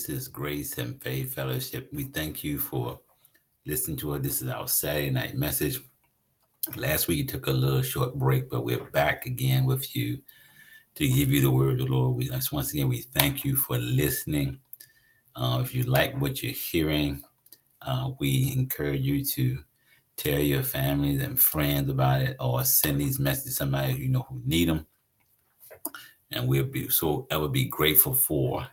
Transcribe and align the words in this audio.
This 0.00 0.08
is 0.08 0.28
Grace 0.28 0.78
and 0.78 0.98
Faith 1.02 1.34
Fellowship. 1.34 1.90
We 1.92 2.04
thank 2.04 2.42
you 2.42 2.58
for 2.58 2.98
listening 3.66 3.98
to 3.98 4.14
us. 4.14 4.22
This 4.22 4.40
is 4.40 4.48
our 4.48 4.66
Saturday 4.66 5.10
night 5.10 5.34
message. 5.34 5.78
Last 6.74 7.06
week, 7.06 7.18
you 7.18 7.26
took 7.26 7.48
a 7.48 7.50
little 7.50 7.82
short 7.82 8.14
break, 8.14 8.48
but 8.48 8.64
we're 8.64 8.82
back 8.82 9.26
again 9.26 9.66
with 9.66 9.94
you 9.94 10.18
to 10.94 11.06
give 11.06 11.28
you 11.28 11.42
the 11.42 11.50
word 11.50 11.72
of 11.72 11.86
the 11.86 11.92
Lord. 11.92 12.16
We 12.16 12.30
once 12.50 12.72
again 12.72 12.88
we 12.88 13.02
thank 13.02 13.44
you 13.44 13.56
for 13.56 13.76
listening. 13.76 14.58
Uh, 15.36 15.60
if 15.62 15.74
you 15.74 15.82
like 15.82 16.18
what 16.18 16.42
you're 16.42 16.52
hearing, 16.52 17.22
uh, 17.82 18.12
we 18.18 18.54
encourage 18.56 19.02
you 19.02 19.22
to 19.22 19.58
tell 20.16 20.38
your 20.38 20.62
families 20.62 21.20
and 21.22 21.38
friends 21.38 21.90
about 21.90 22.22
it, 22.22 22.36
or 22.40 22.64
send 22.64 23.02
these 23.02 23.18
messages 23.18 23.50
to 23.50 23.56
somebody 23.56 23.92
you 23.92 24.08
know 24.08 24.24
who 24.30 24.40
need 24.46 24.70
them. 24.70 24.86
And 26.30 26.48
we'll 26.48 26.64
be 26.64 26.88
so 26.88 27.26
would 27.30 27.52
be 27.52 27.66
grateful 27.66 28.14
for 28.14 28.66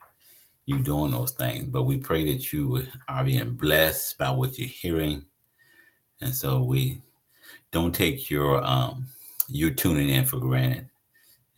you 0.67 0.79
doing 0.79 1.11
those 1.11 1.31
things. 1.31 1.65
But 1.65 1.83
we 1.83 1.97
pray 1.97 2.31
that 2.31 2.53
you 2.53 2.85
are 3.07 3.23
being 3.23 3.55
blessed 3.55 4.17
by 4.17 4.29
what 4.29 4.59
you're 4.59 4.67
hearing, 4.67 5.25
and 6.21 6.35
so 6.35 6.61
we 6.61 7.01
don't 7.71 7.95
take 7.95 8.29
your 8.29 8.63
um 8.63 9.07
your 9.47 9.71
tuning 9.71 10.09
in 10.09 10.25
for 10.25 10.39
granted. 10.39 10.89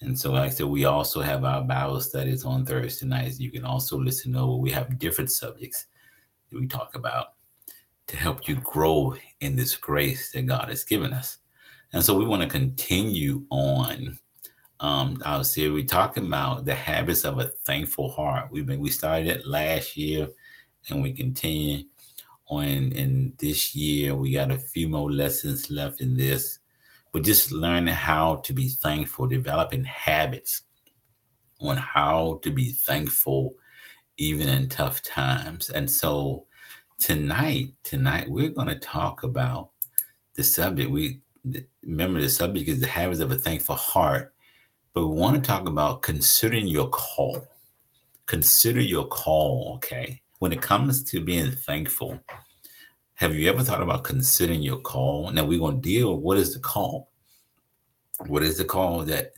And 0.01 0.17
so, 0.17 0.31
like 0.31 0.51
I 0.51 0.53
said, 0.53 0.67
we 0.67 0.85
also 0.85 1.21
have 1.21 1.43
our 1.43 1.61
Bible 1.61 1.99
studies 1.99 2.45
on 2.45 2.65
Thursday 2.65 3.05
nights. 3.05 3.39
You 3.39 3.51
can 3.51 3.65
also 3.65 3.97
listen 3.97 4.31
to 4.33 4.45
we 4.45 4.71
have 4.71 4.97
different 4.97 5.31
subjects 5.31 5.87
that 6.49 6.59
we 6.59 6.67
talk 6.67 6.95
about 6.95 7.33
to 8.07 8.15
help 8.15 8.47
you 8.47 8.55
grow 8.55 9.15
in 9.41 9.55
this 9.55 9.75
grace 9.75 10.31
that 10.31 10.45
God 10.45 10.69
has 10.69 10.83
given 10.83 11.13
us. 11.13 11.39
And 11.93 12.03
so 12.03 12.15
we 12.15 12.25
want 12.25 12.43
to 12.43 12.47
continue 12.47 13.45
on 13.49 14.19
um 14.79 15.21
our 15.25 15.43
series. 15.43 15.73
We're 15.73 15.85
talking 15.85 16.27
about 16.27 16.65
the 16.65 16.75
habits 16.75 17.25
of 17.25 17.39
a 17.39 17.51
thankful 17.65 18.09
heart. 18.09 18.49
We've 18.51 18.65
been 18.65 18.79
we 18.79 18.89
started 18.89 19.27
it 19.27 19.45
last 19.45 19.97
year 19.97 20.27
and 20.89 21.03
we 21.03 21.13
continue 21.13 21.85
on 22.47 22.63
in 22.63 23.33
this 23.39 23.75
year. 23.75 24.15
We 24.15 24.33
got 24.33 24.51
a 24.51 24.57
few 24.57 24.87
more 24.87 25.11
lessons 25.11 25.69
left 25.69 26.01
in 26.01 26.15
this 26.15 26.59
but 27.11 27.23
just 27.23 27.51
learning 27.51 27.93
how 27.93 28.37
to 28.37 28.53
be 28.53 28.69
thankful, 28.69 29.27
developing 29.27 29.83
habits 29.83 30.63
on 31.59 31.77
how 31.77 32.39
to 32.43 32.51
be 32.51 32.71
thankful 32.71 33.53
even 34.17 34.47
in 34.47 34.69
tough 34.69 35.01
times. 35.01 35.69
And 35.69 35.89
so 35.89 36.45
tonight, 36.99 37.73
tonight 37.83 38.29
we're 38.29 38.49
going 38.49 38.67
to 38.67 38.79
talk 38.79 39.23
about 39.23 39.71
the 40.35 40.43
subject. 40.43 40.91
We 40.91 41.21
remember 41.83 42.21
the 42.21 42.29
subject 42.29 42.69
is 42.69 42.79
the 42.79 42.87
habits 42.87 43.21
of 43.21 43.31
a 43.31 43.35
thankful 43.35 43.75
heart, 43.75 44.33
but 44.93 45.07
we 45.07 45.15
want 45.15 45.35
to 45.35 45.41
talk 45.41 45.67
about 45.67 46.01
considering 46.01 46.67
your 46.67 46.89
call. 46.89 47.47
Consider 48.25 48.81
your 48.81 49.07
call, 49.07 49.73
okay? 49.75 50.21
When 50.39 50.51
it 50.51 50.61
comes 50.61 51.03
to 51.05 51.21
being 51.21 51.51
thankful, 51.51 52.19
have 53.15 53.35
you 53.35 53.49
ever 53.49 53.63
thought 53.63 53.81
about 53.81 54.03
considering 54.03 54.61
your 54.61 54.79
call? 54.79 55.29
Now 55.31 55.45
we're 55.45 55.59
going 55.59 55.81
to 55.81 55.89
deal 55.89 56.15
with 56.15 56.23
what 56.23 56.37
is 56.37 56.53
the 56.53 56.59
call? 56.59 57.11
What 58.27 58.43
is 58.43 58.57
the 58.57 58.65
call 58.65 59.03
that 59.05 59.33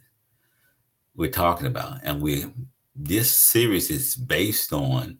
we're 1.15 1.31
talking 1.31 1.67
about? 1.67 1.99
And 2.03 2.21
we 2.21 2.45
this 2.95 3.31
series 3.31 3.89
is 3.89 4.15
based 4.15 4.73
on 4.73 5.19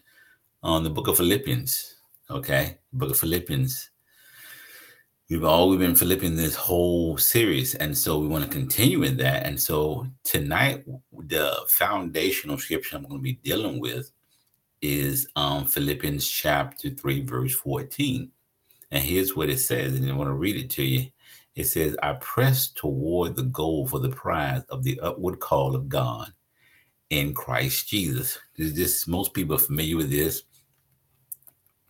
on 0.63 0.83
the 0.83 0.89
book 0.89 1.07
of 1.07 1.17
Philippians. 1.17 1.95
Okay, 2.29 2.77
book 2.93 3.11
of 3.11 3.17
Philippians. 3.17 3.91
We've 5.31 5.45
always 5.45 5.79
been 5.79 5.95
Philippians 5.95 6.35
this 6.35 6.55
whole 6.55 7.17
series, 7.17 7.73
and 7.75 7.97
so 7.97 8.19
we 8.19 8.27
want 8.27 8.43
to 8.43 8.49
continue 8.49 9.03
in 9.03 9.15
that. 9.15 9.45
And 9.45 9.57
so 9.57 10.05
tonight, 10.25 10.83
the 11.13 11.55
foundational 11.69 12.57
scripture 12.57 12.97
I'm 12.97 13.03
going 13.03 13.17
to 13.17 13.23
be 13.23 13.39
dealing 13.41 13.79
with 13.79 14.11
is 14.81 15.29
um, 15.37 15.67
Philippians 15.67 16.27
chapter 16.27 16.89
3, 16.89 17.21
verse 17.21 17.55
14. 17.55 18.29
And 18.91 19.02
here's 19.02 19.33
what 19.33 19.49
it 19.49 19.59
says, 19.59 19.95
and 19.95 20.11
I 20.11 20.13
want 20.13 20.27
to 20.27 20.33
read 20.33 20.57
it 20.57 20.69
to 20.71 20.83
you. 20.83 21.09
It 21.55 21.63
says, 21.63 21.95
I 22.03 22.11
press 22.19 22.67
toward 22.67 23.37
the 23.37 23.43
goal 23.43 23.87
for 23.87 23.99
the 23.99 24.09
prize 24.09 24.64
of 24.67 24.83
the 24.83 24.99
upward 24.99 25.39
call 25.39 25.77
of 25.77 25.87
God 25.87 26.33
in 27.09 27.33
Christ 27.33 27.87
Jesus. 27.87 28.37
This, 28.58 28.73
this 28.73 29.08
most 29.08 29.33
people 29.33 29.55
are 29.55 29.59
familiar 29.59 29.95
with 29.95 30.11
this. 30.11 30.43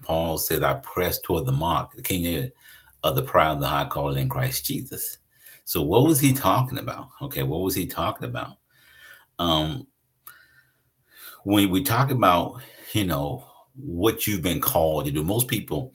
Paul 0.04 0.38
said, 0.38 0.64
I 0.64 0.76
press 0.76 1.20
toward 1.20 1.48
the 1.48 1.52
mark, 1.52 1.96
the 1.96 2.04
king 2.04 2.52
of 3.04 3.16
the 3.16 3.24
pride 3.24 3.52
of 3.52 3.60
the 3.60 3.68
high 3.68 3.88
call 3.88 4.16
in 4.16 4.30
Christ 4.30 4.66
Jesus. 4.66 5.18
So 5.66 5.82
what 5.82 6.06
was 6.06 6.20
he 6.20 6.34
talking 6.34 6.78
about? 6.78 7.10
Okay, 7.22 7.44
what 7.44 7.62
was 7.62 7.76
he 7.76 7.86
talking 7.86 8.28
about? 8.28 8.58
Um, 9.40 9.88
when 11.44 11.70
we 11.70 11.84
talk 11.84 12.12
about, 12.12 12.62
you 12.94 13.06
know, 13.06 13.46
what 13.76 14.28
you've 14.28 14.42
been 14.42 14.62
called 14.62 15.06
to 15.06 15.12
do, 15.12 15.24
most 15.24 15.48
people 15.48 15.94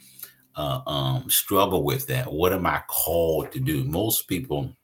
uh, 0.56 0.80
um, 0.86 1.28
struggle 1.30 1.84
with 1.84 2.06
that. 2.08 2.32
What 2.32 2.52
am 2.52 2.66
I 2.66 2.82
called 2.88 3.52
to 3.52 3.60
do? 3.60 3.84
Most 3.84 4.28
people 4.28 4.74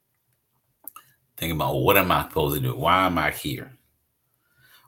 think 1.37 1.53
about 1.53 1.75
what 1.75 1.97
am 1.97 2.11
I 2.11 2.23
supposed 2.23 2.55
to 2.55 2.61
do? 2.61 2.75
Why 2.75 3.05
am 3.05 3.17
I 3.17 3.31
here? 3.31 3.77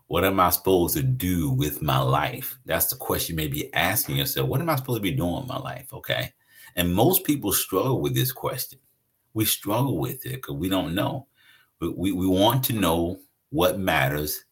What 0.08 0.24
am 0.24 0.40
I 0.40 0.52
supposed 0.52 0.96
to 0.96 1.04
do 1.04 1.50
with 1.50 1.82
my 1.82 1.98
life? 1.98 2.60
That's 2.66 2.88
the 2.88 2.96
question 2.96 3.34
you 3.34 3.38
may 3.38 3.48
be 3.48 3.74
asking 3.74 4.18
yourself. 4.18 4.48
What 4.48 4.62
am 4.62 4.70
I 4.70 4.76
supposed 4.76 4.98
to 4.98 5.02
be 5.02 5.12
doing 5.12 5.42
in 5.42 5.48
my 5.48 5.58
life? 5.58 5.92
Okay. 5.92 6.32
And 6.76 6.94
most 6.94 7.24
people 7.24 7.54
struggle 7.54 8.02
with 8.02 8.14
this 8.14 8.32
question. 8.32 8.80
We 9.34 9.46
struggle 9.46 9.98
with 9.98 10.26
it 10.26 10.36
because 10.36 10.56
we 10.56 10.70
don't 10.70 10.96
know. 10.96 11.28
We, 11.80 12.12
we 12.12 12.28
want 12.28 12.64
to 12.66 12.74
know 12.74 13.20
what 13.50 13.80
matters 13.80 14.46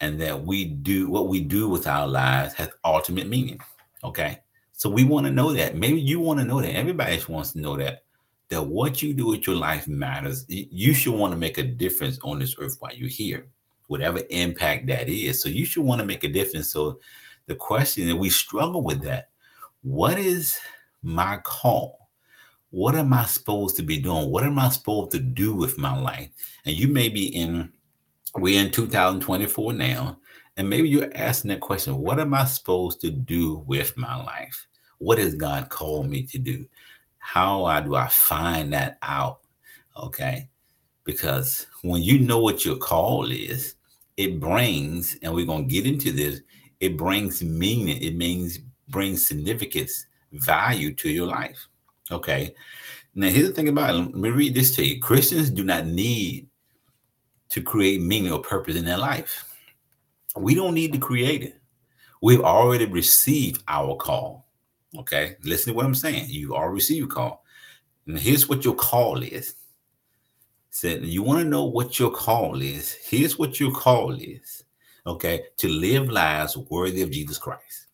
and 0.00 0.20
that 0.20 0.44
we 0.44 0.64
do 0.64 1.08
what 1.08 1.28
we 1.28 1.40
do 1.40 1.68
with 1.68 1.86
our 1.86 2.06
lives 2.06 2.54
has 2.54 2.68
ultimate 2.84 3.28
meaning. 3.28 3.60
Okay. 4.04 4.40
So 4.72 4.90
we 4.90 5.04
want 5.04 5.26
to 5.26 5.32
know 5.32 5.52
that. 5.52 5.76
Maybe 5.76 6.00
you 6.00 6.20
want 6.20 6.38
to 6.40 6.44
know 6.44 6.60
that. 6.60 6.74
Everybody 6.74 7.20
wants 7.28 7.52
to 7.52 7.60
know 7.60 7.76
that. 7.76 8.02
That 8.48 8.62
what 8.62 9.02
you 9.02 9.14
do 9.14 9.26
with 9.26 9.46
your 9.46 9.56
life 9.56 9.88
matters. 9.88 10.44
You 10.48 10.94
should 10.94 11.14
want 11.14 11.32
to 11.32 11.38
make 11.38 11.58
a 11.58 11.62
difference 11.62 12.18
on 12.22 12.38
this 12.38 12.54
earth 12.58 12.76
while 12.78 12.94
you're 12.94 13.08
here, 13.08 13.48
whatever 13.88 14.20
impact 14.30 14.86
that 14.86 15.08
is. 15.08 15.42
So 15.42 15.48
you 15.48 15.64
should 15.64 15.82
want 15.82 16.00
to 16.00 16.06
make 16.06 16.24
a 16.24 16.28
difference. 16.28 16.70
So 16.70 17.00
the 17.46 17.56
question 17.56 18.06
that 18.06 18.16
we 18.16 18.30
struggle 18.30 18.82
with 18.82 19.02
that. 19.02 19.30
What 19.82 20.18
is 20.18 20.58
my 21.06 21.38
call? 21.44 22.10
What 22.70 22.96
am 22.96 23.12
I 23.12 23.24
supposed 23.24 23.76
to 23.76 23.82
be 23.82 23.98
doing? 23.98 24.30
What 24.30 24.44
am 24.44 24.58
I 24.58 24.68
supposed 24.68 25.12
to 25.12 25.18
do 25.18 25.54
with 25.54 25.78
my 25.78 25.98
life? 25.98 26.28
And 26.66 26.76
you 26.76 26.88
may 26.88 27.08
be 27.08 27.28
in, 27.28 27.72
we're 28.34 28.60
in 28.60 28.70
2024 28.70 29.72
now, 29.72 30.18
and 30.56 30.68
maybe 30.68 30.88
you're 30.88 31.10
asking 31.14 31.50
that 31.50 31.60
question 31.60 31.96
what 31.98 32.18
am 32.18 32.34
I 32.34 32.44
supposed 32.44 33.00
to 33.02 33.10
do 33.10 33.64
with 33.66 33.96
my 33.96 34.16
life? 34.16 34.66
What 34.98 35.18
has 35.18 35.34
God 35.34 35.68
called 35.68 36.08
me 36.08 36.24
to 36.24 36.38
do? 36.38 36.66
How 37.18 37.80
do 37.80 37.94
I 37.94 38.08
find 38.08 38.72
that 38.72 38.98
out? 39.02 39.40
Okay. 39.96 40.48
Because 41.04 41.66
when 41.82 42.02
you 42.02 42.18
know 42.18 42.40
what 42.40 42.64
your 42.64 42.76
call 42.76 43.30
is, 43.30 43.76
it 44.16 44.40
brings, 44.40 45.16
and 45.22 45.32
we're 45.34 45.46
going 45.46 45.68
to 45.68 45.74
get 45.74 45.86
into 45.86 46.10
this, 46.10 46.40
it 46.80 46.96
brings 46.96 47.42
meaning, 47.42 48.02
it 48.02 48.16
means 48.16 48.58
brings 48.88 49.26
significance, 49.26 50.06
value 50.32 50.94
to 50.94 51.10
your 51.10 51.26
life. 51.26 51.68
Okay. 52.10 52.54
Now, 53.14 53.28
here's 53.28 53.48
the 53.48 53.54
thing 53.54 53.68
about 53.68 53.94
it. 53.94 53.98
Let 53.98 54.14
me 54.14 54.30
read 54.30 54.54
this 54.54 54.74
to 54.76 54.84
you. 54.84 55.00
Christians 55.00 55.50
do 55.50 55.64
not 55.64 55.86
need 55.86 56.48
to 57.48 57.62
create 57.62 58.00
meaning 58.00 58.32
or 58.32 58.40
purpose 58.40 58.76
in 58.76 58.84
their 58.84 58.98
life. 58.98 59.44
We 60.36 60.54
don't 60.54 60.74
need 60.74 60.92
to 60.92 60.98
create 60.98 61.42
it. 61.42 61.58
We've 62.22 62.42
already 62.42 62.86
received 62.86 63.62
our 63.68 63.96
call. 63.96 64.46
Okay. 64.98 65.36
Listen 65.44 65.72
to 65.72 65.76
what 65.76 65.86
I'm 65.86 65.94
saying. 65.94 66.26
You 66.28 66.54
already 66.54 66.74
received 66.74 67.10
a 67.10 67.14
call. 67.14 67.44
And 68.06 68.18
here's 68.18 68.48
what 68.48 68.64
your 68.64 68.74
call 68.74 69.22
is. 69.22 69.54
Said 70.70 71.04
you 71.04 71.22
want 71.22 71.42
to 71.42 71.48
know 71.48 71.64
what 71.64 71.98
your 71.98 72.10
call 72.10 72.60
is. 72.60 72.92
Here's 72.92 73.38
what 73.38 73.58
your 73.58 73.72
call 73.72 74.14
is. 74.14 74.64
Okay. 75.06 75.44
To 75.56 75.68
live 75.68 76.10
lives 76.10 76.56
worthy 76.56 77.02
of 77.02 77.10
Jesus 77.10 77.38
Christ. 77.38 77.85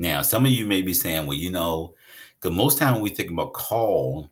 Now, 0.00 0.22
some 0.22 0.46
of 0.46 0.50
you 0.50 0.66
may 0.66 0.82
be 0.82 0.94
saying, 0.94 1.26
well, 1.26 1.36
you 1.36 1.50
know, 1.50 1.94
because 2.40 2.56
most 2.56 2.78
time 2.78 2.94
when 2.94 3.02
we 3.02 3.10
think 3.10 3.30
about 3.30 3.52
call, 3.52 4.30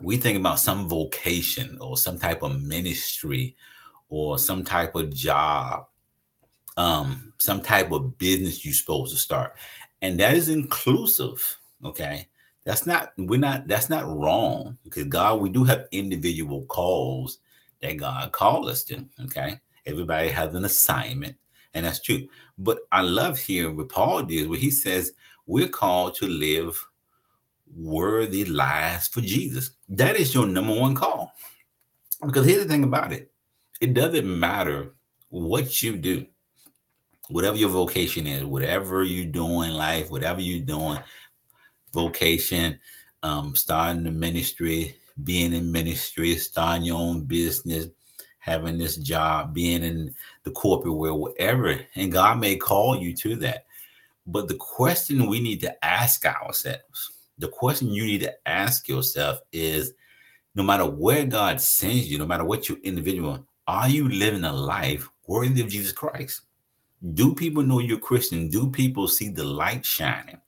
we 0.00 0.16
think 0.16 0.38
about 0.38 0.58
some 0.58 0.88
vocation 0.88 1.76
or 1.80 1.96
some 1.98 2.18
type 2.18 2.42
of 2.42 2.62
ministry 2.62 3.56
or 4.08 4.38
some 4.38 4.64
type 4.64 4.94
of 4.94 5.12
job 5.14 5.86
um, 6.76 7.32
some 7.36 7.60
type 7.60 7.92
of 7.92 8.16
business 8.16 8.64
you're 8.64 8.72
supposed 8.72 9.12
to 9.12 9.18
start. 9.18 9.56
And 10.02 10.18
that 10.20 10.34
is 10.34 10.48
inclusive. 10.48 11.58
Okay. 11.84 12.26
That's 12.64 12.86
not, 12.86 13.12
we're 13.18 13.40
not, 13.40 13.66
that's 13.66 13.90
not 13.90 14.06
wrong 14.06 14.78
because 14.84 15.04
God, 15.04 15.40
we 15.40 15.50
do 15.50 15.64
have 15.64 15.88
individual 15.92 16.64
calls 16.66 17.38
that 17.82 17.98
God 17.98 18.32
called 18.32 18.68
us 18.68 18.84
to. 18.84 19.04
Okay. 19.24 19.58
Everybody 19.84 20.28
has 20.28 20.54
an 20.54 20.64
assignment, 20.64 21.36
and 21.74 21.86
that's 21.86 22.00
true. 22.00 22.28
But 22.58 22.80
I 22.92 23.02
love 23.02 23.38
hearing 23.38 23.76
what 23.76 23.88
Paul 23.88 24.22
did, 24.22 24.48
where 24.48 24.58
he 24.58 24.70
says 24.70 25.12
we're 25.46 25.68
called 25.68 26.14
to 26.16 26.26
live 26.26 26.84
worthy 27.76 28.44
lives 28.44 29.08
for 29.08 29.20
Jesus. 29.20 29.70
That 29.88 30.16
is 30.16 30.34
your 30.34 30.46
number 30.46 30.74
one 30.74 30.94
call. 30.94 31.32
Because 32.24 32.46
here's 32.46 32.62
the 32.62 32.68
thing 32.68 32.84
about 32.84 33.12
it 33.12 33.30
it 33.80 33.94
doesn't 33.94 34.38
matter 34.38 34.94
what 35.30 35.82
you 35.82 35.96
do 35.96 36.26
whatever 37.30 37.56
your 37.56 37.68
vocation 37.68 38.26
is, 38.26 38.44
whatever 38.44 39.04
you 39.04 39.24
do 39.24 39.62
in 39.62 39.74
life, 39.74 40.10
whatever 40.10 40.40
you're 40.40 40.64
doing, 40.64 40.98
vocation, 41.92 42.78
um, 43.22 43.54
starting 43.54 44.02
the 44.02 44.10
ministry, 44.10 44.96
being 45.22 45.52
in 45.52 45.70
ministry, 45.70 46.34
starting 46.36 46.84
your 46.84 46.98
own 46.98 47.24
business, 47.24 47.86
having 48.40 48.78
this 48.78 48.96
job, 48.96 49.54
being 49.54 49.84
in 49.84 50.14
the 50.42 50.50
corporate 50.50 50.94
world, 50.94 51.20
whatever. 51.20 51.78
And 51.94 52.10
God 52.10 52.40
may 52.40 52.56
call 52.56 52.96
you 52.96 53.14
to 53.16 53.36
that. 53.36 53.66
But 54.26 54.48
the 54.48 54.56
question 54.56 55.26
we 55.26 55.40
need 55.40 55.60
to 55.60 55.84
ask 55.84 56.24
ourselves, 56.26 57.12
the 57.38 57.48
question 57.48 57.88
you 57.88 58.04
need 58.04 58.22
to 58.22 58.34
ask 58.48 58.88
yourself 58.88 59.40
is 59.52 59.92
no 60.54 60.62
matter 60.62 60.86
where 60.86 61.24
God 61.24 61.60
sends 61.60 62.10
you, 62.10 62.18
no 62.18 62.26
matter 62.26 62.44
what 62.44 62.68
your 62.68 62.78
individual, 62.78 63.46
are 63.66 63.88
you 63.88 64.08
living 64.08 64.44
a 64.44 64.52
life 64.52 65.08
worthy 65.26 65.60
of 65.60 65.68
Jesus 65.68 65.92
Christ? 65.92 66.42
Do 67.14 67.34
people 67.34 67.62
know 67.62 67.78
you're 67.78 67.98
Christian? 67.98 68.48
Do 68.48 68.70
people 68.70 69.06
see 69.06 69.28
the 69.28 69.44
light 69.44 69.86
shining? 69.86 70.40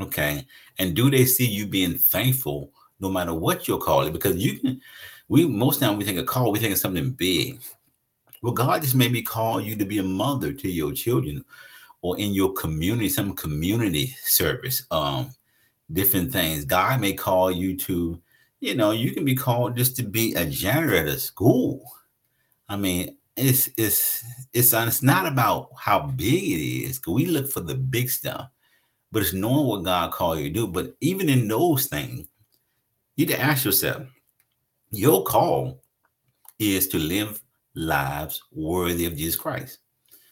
Okay. 0.00 0.46
And 0.78 0.94
do 0.94 1.10
they 1.10 1.24
see 1.24 1.46
you 1.46 1.66
being 1.66 1.98
thankful 1.98 2.72
no 3.00 3.10
matter 3.10 3.34
what 3.34 3.66
you're 3.66 3.78
calling? 3.78 4.12
Because 4.12 4.36
you 4.36 4.60
can, 4.60 4.80
we 5.28 5.46
most 5.46 5.80
time 5.80 5.96
we 5.96 6.04
think 6.04 6.18
a 6.18 6.24
call, 6.24 6.50
we 6.50 6.58
think 6.58 6.72
of 6.72 6.78
something 6.78 7.10
big. 7.10 7.60
Well, 8.42 8.52
God 8.52 8.82
just 8.82 8.94
maybe 8.94 9.20
call 9.22 9.60
you 9.60 9.76
to 9.76 9.84
be 9.84 9.98
a 9.98 10.02
mother 10.02 10.52
to 10.52 10.70
your 10.70 10.92
children 10.92 11.44
or 12.02 12.18
in 12.18 12.32
your 12.32 12.52
community, 12.52 13.08
some 13.08 13.34
community 13.34 14.14
service, 14.22 14.84
um, 14.90 15.30
different 15.92 16.32
things. 16.32 16.64
God 16.64 17.00
may 17.00 17.12
call 17.12 17.50
you 17.50 17.76
to, 17.78 18.20
you 18.60 18.74
know, 18.74 18.92
you 18.92 19.10
can 19.12 19.24
be 19.24 19.34
called 19.34 19.76
just 19.76 19.96
to 19.96 20.02
be 20.02 20.34
a 20.34 20.46
janitor 20.46 20.96
at 20.96 21.08
a 21.08 21.18
school. 21.18 21.90
I 22.68 22.76
mean, 22.76 23.16
it's 23.36 23.68
it's 23.76 24.24
it's 24.52 24.72
it's 24.72 25.02
not 25.02 25.26
about 25.26 25.70
how 25.78 26.06
big 26.06 26.42
it 26.42 26.86
is. 26.86 27.00
We 27.06 27.26
look 27.26 27.50
for 27.50 27.60
the 27.60 27.74
big 27.74 28.10
stuff, 28.10 28.48
but 29.12 29.22
it's 29.22 29.32
knowing 29.32 29.66
what 29.66 29.84
God 29.84 30.12
called 30.12 30.38
you 30.38 30.44
to 30.44 30.54
do. 30.54 30.66
But 30.66 30.94
even 31.00 31.28
in 31.28 31.48
those 31.48 31.86
things, 31.86 32.28
you 33.16 33.26
need 33.26 33.32
to 33.32 33.40
ask 33.40 33.64
yourself, 33.64 34.02
your 34.90 35.22
call 35.24 35.82
is 36.58 36.88
to 36.88 36.98
live 36.98 37.40
lives 37.74 38.42
worthy 38.52 39.06
of 39.06 39.16
Jesus 39.16 39.36
Christ. 39.36 39.78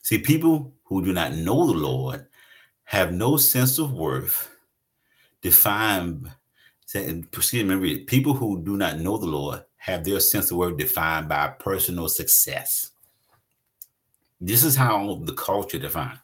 See, 0.02 0.18
people 0.18 0.72
who 0.84 1.04
do 1.04 1.12
not 1.12 1.34
know 1.34 1.66
the 1.66 1.78
Lord 1.78 2.26
have 2.84 3.12
no 3.12 3.36
sense 3.36 3.78
of 3.78 3.92
worth 3.92 4.50
defined. 5.42 6.30
Excuse 6.94 7.64
me, 7.64 7.98
people 8.04 8.32
who 8.32 8.62
do 8.62 8.76
not 8.76 8.98
know 8.98 9.18
the 9.18 9.26
Lord 9.26 9.64
have 9.76 10.04
their 10.04 10.20
sense 10.20 10.50
of 10.50 10.56
worth 10.56 10.76
defined 10.76 11.28
by 11.28 11.48
personal 11.48 12.08
success. 12.08 12.92
This 14.40 14.64
is 14.64 14.76
how 14.76 15.20
the 15.24 15.32
culture 15.32 15.78
defines 15.78 16.18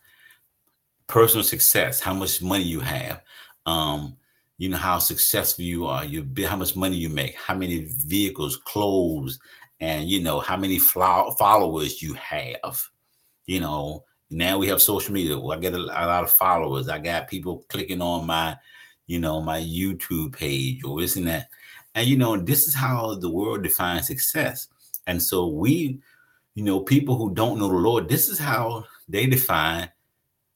personal 1.06 1.44
success, 1.44 2.00
how 2.00 2.14
much 2.14 2.40
money 2.40 2.64
you 2.64 2.80
have, 2.80 3.22
um, 3.66 4.16
you 4.62 4.68
know 4.68 4.76
how 4.76 4.96
successful 4.96 5.64
you 5.64 5.86
are, 5.86 6.04
you 6.04 6.24
how 6.46 6.54
much 6.54 6.76
money 6.76 6.94
you 6.94 7.08
make, 7.08 7.34
how 7.34 7.52
many 7.52 7.88
vehicles, 8.06 8.58
clothes, 8.58 9.40
and 9.80 10.08
you 10.08 10.22
know 10.22 10.38
how 10.38 10.56
many 10.56 10.78
followers 10.78 12.00
you 12.00 12.14
have. 12.14 12.80
You 13.46 13.58
know, 13.58 14.04
now 14.30 14.58
we 14.58 14.68
have 14.68 14.80
social 14.80 15.12
media. 15.12 15.36
I 15.36 15.56
get 15.56 15.74
a, 15.74 15.78
a 15.78 16.06
lot 16.06 16.22
of 16.22 16.30
followers. 16.30 16.88
I 16.88 17.00
got 17.00 17.26
people 17.26 17.64
clicking 17.68 18.00
on 18.00 18.24
my, 18.24 18.56
you 19.08 19.18
know, 19.18 19.40
my 19.40 19.58
YouTube 19.60 20.36
page 20.36 20.84
or 20.84 21.02
isn't 21.02 21.24
that. 21.24 21.48
And 21.96 22.06
you 22.06 22.16
know, 22.16 22.36
this 22.36 22.68
is 22.68 22.74
how 22.74 23.16
the 23.16 23.30
world 23.30 23.64
defines 23.64 24.06
success. 24.06 24.68
And 25.08 25.20
so 25.20 25.48
we, 25.48 25.98
you 26.54 26.62
know, 26.62 26.78
people 26.78 27.16
who 27.16 27.34
don't 27.34 27.58
know 27.58 27.66
the 27.66 27.74
Lord, 27.74 28.08
this 28.08 28.28
is 28.28 28.38
how 28.38 28.84
they 29.08 29.26
define 29.26 29.90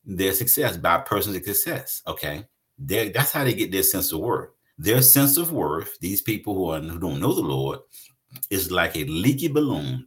their 0.05 0.33
success 0.33 0.77
by 0.77 0.99
personal 0.99 1.43
success. 1.43 2.03
Okay. 2.07 2.45
That's 2.79 3.33
how 3.33 3.45
they 3.45 3.55
get 3.55 3.73
their 3.73 3.83
sense 3.83 4.13
of 4.13 4.21
worth. 4.21 4.51
Their 4.79 5.01
sense 5.01 5.37
of 5.39 5.53
worth, 5.53 5.99
these 6.01 6.21
people 6.21 6.55
who, 6.55 6.71
are, 6.71 6.81
who 6.81 6.99
don't 6.99 7.21
know 7.21 7.33
the 7.33 7.41
Lord, 7.41 7.79
is 8.51 8.71
like 8.71 8.97
a 8.97 9.05
leaky 9.05 9.49
balloon 9.49 10.07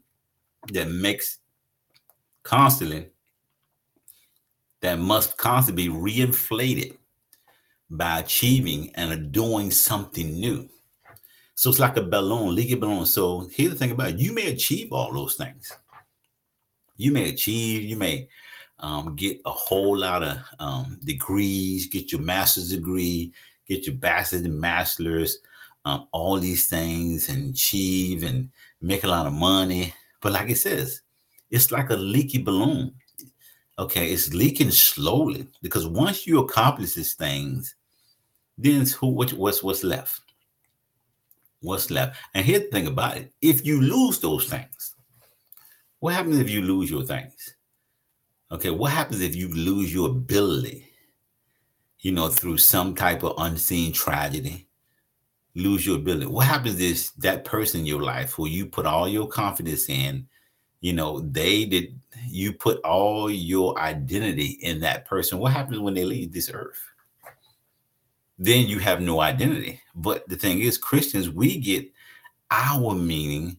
that 0.72 0.90
makes 0.90 1.40
constantly, 2.44 3.10
that 4.82 5.00
must 5.00 5.38
constantly 5.38 5.88
be 5.88 5.94
reinflated 5.94 6.98
by 7.90 8.20
achieving 8.20 8.92
and 8.96 9.32
doing 9.32 9.72
something 9.72 10.40
new. 10.40 10.70
So 11.56 11.72
it's 11.72 11.80
like 11.80 11.98
a 11.98 12.04
balloon, 12.04 12.56
leaky 12.56 12.76
balloon. 12.76 13.06
So 13.06 13.50
here's 13.52 13.72
the 13.72 13.76
thing 13.78 13.92
about 13.92 14.10
it. 14.10 14.20
You 14.20 14.32
may 14.32 14.52
achieve 14.52 14.94
all 14.94 15.12
those 15.12 15.36
things. 15.36 15.76
You 16.96 17.12
may 17.12 17.30
achieve, 17.30 17.82
you 17.84 17.98
may 17.98 18.30
um, 18.80 19.16
get 19.16 19.42
a 19.46 19.52
whole 19.52 19.98
lot 19.98 20.24
of 20.24 20.38
um, 20.60 21.00
degrees, 21.04 21.88
get 21.88 22.12
your 22.12 22.22
master's 22.22 22.70
degree, 22.70 23.34
get 23.68 23.86
your 23.86 23.96
bachelor's 23.96 24.44
and 24.44 24.60
master's, 24.60 25.40
um, 25.86 26.08
all 26.12 26.40
these 26.40 26.68
things 26.68 27.30
and 27.30 27.52
achieve 27.52 28.24
and 28.24 28.50
make 28.82 29.04
a 29.04 29.08
lot 29.08 29.26
of 29.26 29.34
money. 29.34 29.94
But 30.22 30.34
like 30.34 30.50
it 30.50 30.58
says, 30.58 31.02
it's 31.50 31.72
like 31.72 31.90
a 31.90 31.96
leaky 31.96 32.42
balloon. 32.42 32.94
Okay, 33.78 34.12
it's 34.12 34.34
leaking 34.34 34.72
slowly 34.72 35.48
because 35.62 35.88
once 35.88 36.28
you 36.28 36.40
accomplish 36.40 36.94
these 36.94 37.14
things, 37.14 37.76
then 38.58 38.86
who 38.86 39.08
what, 39.08 39.32
what's 39.34 39.64
what's 39.64 39.86
left? 39.86 40.20
What's 41.62 41.90
left? 41.90 42.18
And 42.34 42.46
here's 42.46 42.64
the 42.64 42.70
thing 42.70 42.88
about 42.88 43.18
it: 43.18 43.32
if 43.42 43.66
you 43.66 43.82
lose 43.82 44.20
those 44.20 44.50
things, 44.50 44.96
what 46.00 46.14
happens 46.14 46.40
if 46.40 46.50
you 46.50 46.62
lose 46.62 46.92
your 46.92 47.04
things? 47.04 47.56
Okay, 48.52 48.72
what 48.72 48.92
happens 48.92 49.22
if 49.22 49.36
you 49.36 49.48
lose 49.50 49.94
your 49.94 50.10
ability? 50.10 50.88
You 52.00 52.14
know, 52.14 52.30
through 52.30 52.58
some 52.58 52.96
type 52.96 53.24
of 53.24 53.36
unseen 53.38 53.92
tragedy, 53.92 54.68
lose 55.54 55.86
your 55.86 55.98
ability. 55.98 56.26
What 56.26 56.48
happens 56.48 56.80
is 56.80 57.12
that 57.20 57.46
person 57.46 57.82
in 57.82 57.86
your 57.86 58.02
life 58.02 58.32
who 58.32 58.48
you 58.48 58.66
put 58.66 58.86
all 58.86 59.08
your 59.08 59.28
confidence 59.28 59.90
in, 59.90 60.28
you 60.82 60.94
know, 60.94 61.20
they 61.20 61.66
did 61.66 62.00
you 62.28 62.54
put 62.54 62.80
all 62.84 63.30
your 63.30 63.78
identity 63.80 64.58
in 64.62 64.80
that 64.80 65.06
person. 65.06 65.38
What 65.38 65.52
happens 65.52 65.80
when 65.80 65.94
they 65.94 66.06
leave 66.06 66.34
this 66.34 66.50
earth? 66.52 66.80
Then 68.40 68.68
you 68.68 68.80
have 68.80 69.02
no 69.02 69.20
identity. 69.20 69.82
But 69.94 70.28
the 70.28 70.38
thing 70.38 70.60
is, 70.60 70.78
Christians, 70.78 71.30
we 71.30 71.58
get 71.58 71.92
our 72.50 72.96
meaning 72.96 73.58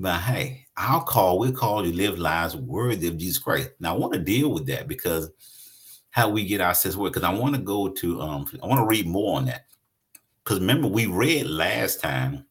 but 0.00 0.20
hey, 0.20 0.64
our 0.76 1.02
call, 1.02 1.40
we're 1.40 1.50
called 1.50 1.84
to 1.84 1.92
live 1.92 2.20
lives 2.20 2.54
worthy 2.54 3.08
of 3.08 3.18
Jesus 3.18 3.38
Christ. 3.38 3.70
Now, 3.80 3.94
I 3.94 3.98
want 3.98 4.12
to 4.12 4.20
deal 4.20 4.52
with 4.52 4.64
that 4.66 4.86
because 4.86 5.30
how 6.10 6.28
we 6.28 6.46
get 6.46 6.60
ourselves 6.60 6.80
sense 6.80 6.94
of 6.94 7.00
worth, 7.00 7.12
because 7.12 7.28
I 7.28 7.34
want 7.34 7.56
to 7.56 7.60
go 7.60 7.88
to, 7.88 8.20
um, 8.20 8.46
I 8.62 8.66
want 8.66 8.78
to 8.80 8.86
read 8.86 9.06
more 9.06 9.36
on 9.36 9.46
that. 9.46 9.66
Because 10.44 10.60
remember, 10.60 10.86
we 10.86 11.06
read 11.06 11.46
last 11.46 12.00
time 12.00 12.46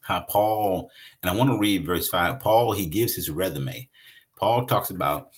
how 0.00 0.20
Paul, 0.20 0.90
and 1.22 1.30
I 1.30 1.34
want 1.34 1.50
to 1.50 1.58
read 1.58 1.84
verse 1.84 2.08
five. 2.08 2.40
Paul, 2.40 2.72
he 2.72 2.86
gives 2.86 3.14
his 3.14 3.30
resume. 3.30 3.88
Paul 4.36 4.64
talks 4.64 4.90
about 4.90 5.30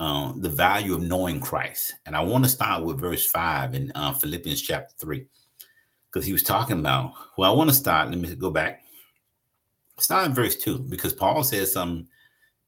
um, 0.00 0.40
the 0.40 0.50
value 0.50 0.94
of 0.94 1.02
knowing 1.02 1.40
Christ. 1.40 1.94
And 2.06 2.14
I 2.14 2.20
want 2.20 2.44
to 2.44 2.50
start 2.50 2.84
with 2.84 3.00
verse 3.00 3.26
five 3.26 3.74
in 3.74 3.90
uh, 3.94 4.12
Philippians 4.12 4.62
chapter 4.62 4.94
three, 5.00 5.26
because 6.12 6.26
he 6.26 6.32
was 6.32 6.42
talking 6.42 6.78
about, 6.78 7.14
well, 7.38 7.50
I 7.50 7.56
want 7.56 7.70
to 7.70 7.76
start, 7.76 8.10
let 8.10 8.18
me 8.18 8.34
go 8.36 8.50
back 8.50 8.83
start 9.98 10.26
in 10.26 10.34
verse 10.34 10.56
two 10.56 10.78
because 10.78 11.12
Paul 11.12 11.44
says 11.44 11.72
something 11.72 12.08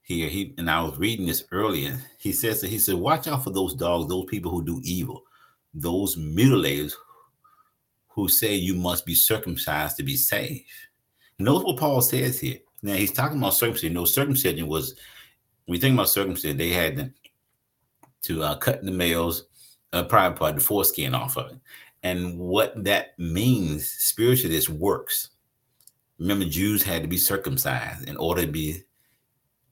here. 0.02 0.28
He 0.28 0.54
and 0.59 0.71
I 0.71 0.83
was 0.83 0.99
reading 0.99 1.26
this 1.26 1.45
earlier. 1.52 1.99
He 2.18 2.33
says 2.33 2.61
that 2.61 2.71
he 2.71 2.78
said, 2.78 2.97
"Watch 2.97 3.26
out 3.26 3.45
for 3.45 3.50
those 3.50 3.75
dogs, 3.75 4.09
those 4.09 4.26
people 4.26 4.50
who 4.50 4.64
do 4.64 4.80
evil, 4.85 5.23
those 5.75 6.16
mutilators 6.16 6.92
who 8.09 8.28
say 8.28 8.54
you 8.54 8.75
must 8.75 9.04
be 9.04 9.14
circumcised 9.14 9.97
to 9.97 10.02
be 10.02 10.16
saved." 10.16 10.64
Notice 11.38 11.64
what 11.64 11.76
Paul 11.78 12.00
says 12.00 12.40
here. 12.40 12.59
Now 12.83 12.95
he's 12.95 13.12
talking 13.12 13.38
about 13.38 13.54
circumcision. 13.54 13.95
No, 13.95 14.04
circumcision 14.04 14.66
was 14.68 14.95
you 15.66 15.78
think 15.78 15.95
about 15.95 16.09
circumcision, 16.09 16.56
they 16.56 16.71
had 16.71 16.97
to, 16.97 17.12
to 18.23 18.42
uh, 18.42 18.56
cut 18.56 18.85
the 18.85 18.90
males 18.90 19.47
uh, 19.92 20.04
private 20.04 20.38
part, 20.38 20.54
the 20.54 20.61
foreskin 20.61 21.14
off 21.14 21.37
of 21.37 21.50
it. 21.50 21.59
And 22.02 22.38
what 22.38 22.85
that 22.85 23.18
means 23.18 23.88
spiritually 23.90 24.56
is 24.56 24.71
works 24.71 25.30
remember 26.18 26.44
Jews 26.44 26.82
had 26.82 27.02
to 27.02 27.08
be 27.08 27.18
circumcised 27.18 28.08
in 28.08 28.16
order 28.16 28.42
to 28.42 28.50
be 28.50 28.82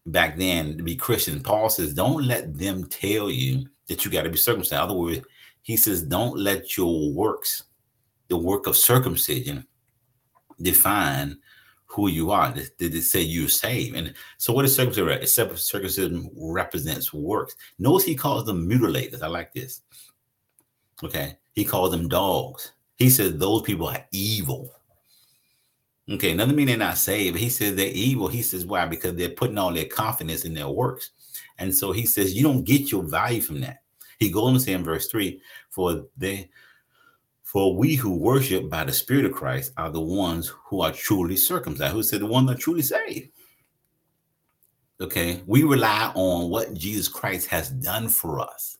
back 0.06 0.36
then 0.36 0.76
to 0.76 0.82
be 0.82 0.96
Christian. 0.96 1.42
Paul 1.42 1.68
says, 1.70 1.94
don't 1.94 2.24
let 2.24 2.58
them 2.58 2.86
tell 2.86 3.30
you 3.30 3.66
that 3.88 4.04
you 4.04 4.10
got 4.10 4.22
to 4.22 4.30
be 4.30 4.36
circumcised. 4.36 4.72
In 4.72 4.78
other 4.78 4.94
words, 4.94 5.20
he 5.62 5.76
says, 5.76 6.02
don't 6.02 6.38
let 6.38 6.76
your 6.76 7.12
works, 7.12 7.64
the 8.28 8.36
work 8.36 8.66
of 8.66 8.76
circumcision, 8.76 9.66
define 10.60 11.38
who 11.86 12.08
you 12.08 12.30
are. 12.30 12.52
Did 12.52 12.94
it 12.94 13.02
say 13.02 13.22
you're 13.22 13.48
saved? 13.48 13.96
And 13.96 14.12
so 14.36 14.52
what 14.52 14.64
is 14.64 14.74
circumcision? 14.74 15.08
Except 15.10 15.58
Circumcision 15.58 16.30
represents 16.36 17.12
works. 17.12 17.56
Notice 17.78 18.04
he 18.04 18.14
calls 18.14 18.44
them 18.44 18.68
mutilators. 18.68 19.22
I 19.22 19.28
like 19.28 19.54
this. 19.54 19.82
Okay. 21.02 21.36
He 21.52 21.64
calls 21.64 21.92
them 21.92 22.08
dogs. 22.08 22.72
He 22.96 23.08
says 23.08 23.36
those 23.36 23.62
people 23.62 23.88
are 23.88 24.04
evil. 24.12 24.72
Okay, 26.10 26.32
another 26.32 26.52
mean 26.52 26.66
they're 26.66 26.76
not 26.76 26.98
saved. 26.98 27.38
He 27.38 27.48
says 27.48 27.74
they're 27.74 27.86
evil. 27.86 28.28
He 28.28 28.42
says 28.42 28.66
why? 28.66 28.84
Because 28.84 29.16
they're 29.16 29.30
putting 29.30 29.56
all 29.56 29.72
their 29.72 29.86
confidence 29.86 30.44
in 30.44 30.52
their 30.52 30.68
works. 30.68 31.12
And 31.58 31.74
so 31.74 31.92
he 31.92 32.04
says, 32.04 32.34
you 32.34 32.42
don't 32.42 32.64
get 32.64 32.92
your 32.92 33.02
value 33.02 33.40
from 33.40 33.60
that. 33.62 33.82
He 34.18 34.30
goes 34.30 34.44
on 34.44 34.54
to 34.54 34.60
say 34.60 34.72
in 34.72 34.84
verse 34.84 35.08
three, 35.08 35.40
for 35.70 36.06
they 36.16 36.50
for 37.42 37.76
we 37.76 37.94
who 37.94 38.16
worship 38.16 38.68
by 38.68 38.84
the 38.84 38.92
Spirit 38.92 39.24
of 39.24 39.32
Christ 39.32 39.72
are 39.76 39.90
the 39.90 40.00
ones 40.00 40.52
who 40.64 40.80
are 40.80 40.92
truly 40.92 41.36
circumcised. 41.36 41.92
Who 41.92 42.02
said 42.02 42.20
the 42.20 42.26
ones 42.26 42.48
that 42.48 42.58
truly 42.58 42.82
saved? 42.82 43.30
Okay, 45.00 45.42
we 45.46 45.62
rely 45.62 46.12
on 46.14 46.50
what 46.50 46.74
Jesus 46.74 47.08
Christ 47.08 47.46
has 47.48 47.70
done 47.70 48.08
for 48.08 48.40
us. 48.40 48.78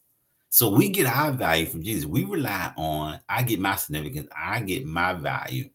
So 0.51 0.71
we 0.71 0.89
get 0.89 1.07
our 1.07 1.33
value 1.33 1.67
from 1.67 1.83
Jesus. 1.83 2.07
We 2.07 2.25
rely 2.25 2.73
on, 2.77 3.21
I 3.29 3.43
get 3.43 3.61
my 3.61 3.77
significance, 3.77 4.29
I 4.37 4.61
get 4.61 4.87
my 4.87 5.15
value 5.15 5.71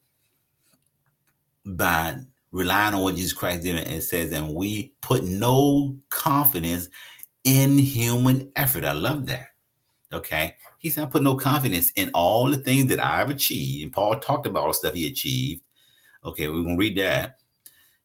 by 1.76 2.16
relying 2.52 2.94
on 2.94 3.02
what 3.02 3.16
Jesus 3.16 3.34
Christ 3.34 3.64
did. 3.64 3.76
And 3.76 3.88
it 3.88 4.02
says, 4.02 4.32
and 4.32 4.54
we 4.54 4.94
put 5.02 5.24
no 5.24 5.96
confidence 6.10 6.90
in 7.44 7.78
human 7.78 8.52
effort. 8.56 8.86
I 8.86 8.94
love 8.94 9.26
that. 9.28 9.48
Okay. 10.12 10.56
He 10.80 10.90
said, 10.90 11.04
I 11.04 11.08
put 11.08 11.24
no 11.24 11.36
confidence 11.36 11.92
in 11.96 12.10
all 12.14 12.50
the 12.50 12.58
things 12.58 12.88
that 12.88 13.04
I've 13.04 13.30
achieved. 13.30 13.84
And 13.84 13.92
Paul 13.92 14.20
talked 14.20 14.48
about 14.48 14.62
all 14.62 14.68
the 14.70 14.74
stuff 14.74 14.94
he 14.94 15.08
achieved. 15.08 15.62
Okay, 16.24 16.48
we're 16.48 16.64
gonna 16.64 16.78
read 16.78 16.98
that. 16.98 17.38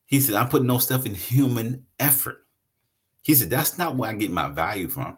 He 0.06 0.20
said, 0.20 0.34
I'm 0.34 0.48
putting 0.48 0.66
no 0.66 0.78
stuff 0.78 1.06
in 1.06 1.14
human 1.14 1.86
effort. 1.98 2.46
He 3.22 3.34
said, 3.34 3.48
that's 3.48 3.78
not 3.78 3.96
where 3.96 4.10
I 4.10 4.14
get 4.14 4.30
my 4.30 4.48
value 4.48 4.88
from. 4.88 5.16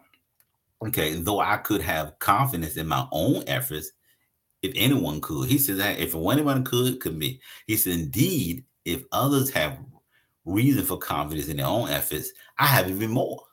Okay, 0.85 1.15
though 1.15 1.39
I 1.39 1.57
could 1.57 1.81
have 1.81 2.17
confidence 2.19 2.77
in 2.77 2.87
my 2.87 3.05
own 3.11 3.43
efforts, 3.47 3.91
if 4.61 4.71
anyone 4.75 5.21
could. 5.21 5.49
He 5.49 5.57
said 5.57 5.77
that 5.77 5.99
if 5.99 6.15
anyone 6.15 6.63
could, 6.63 6.99
could 6.99 7.19
be. 7.19 7.39
He 7.67 7.77
said, 7.77 7.93
indeed, 7.93 8.63
if 8.85 9.03
others 9.11 9.49
have 9.51 9.79
reason 10.45 10.83
for 10.83 10.97
confidence 10.97 11.49
in 11.49 11.57
their 11.57 11.65
own 11.65 11.89
efforts, 11.89 12.31
I 12.57 12.65
have 12.67 12.89
even 12.89 13.11
more. 13.11 13.43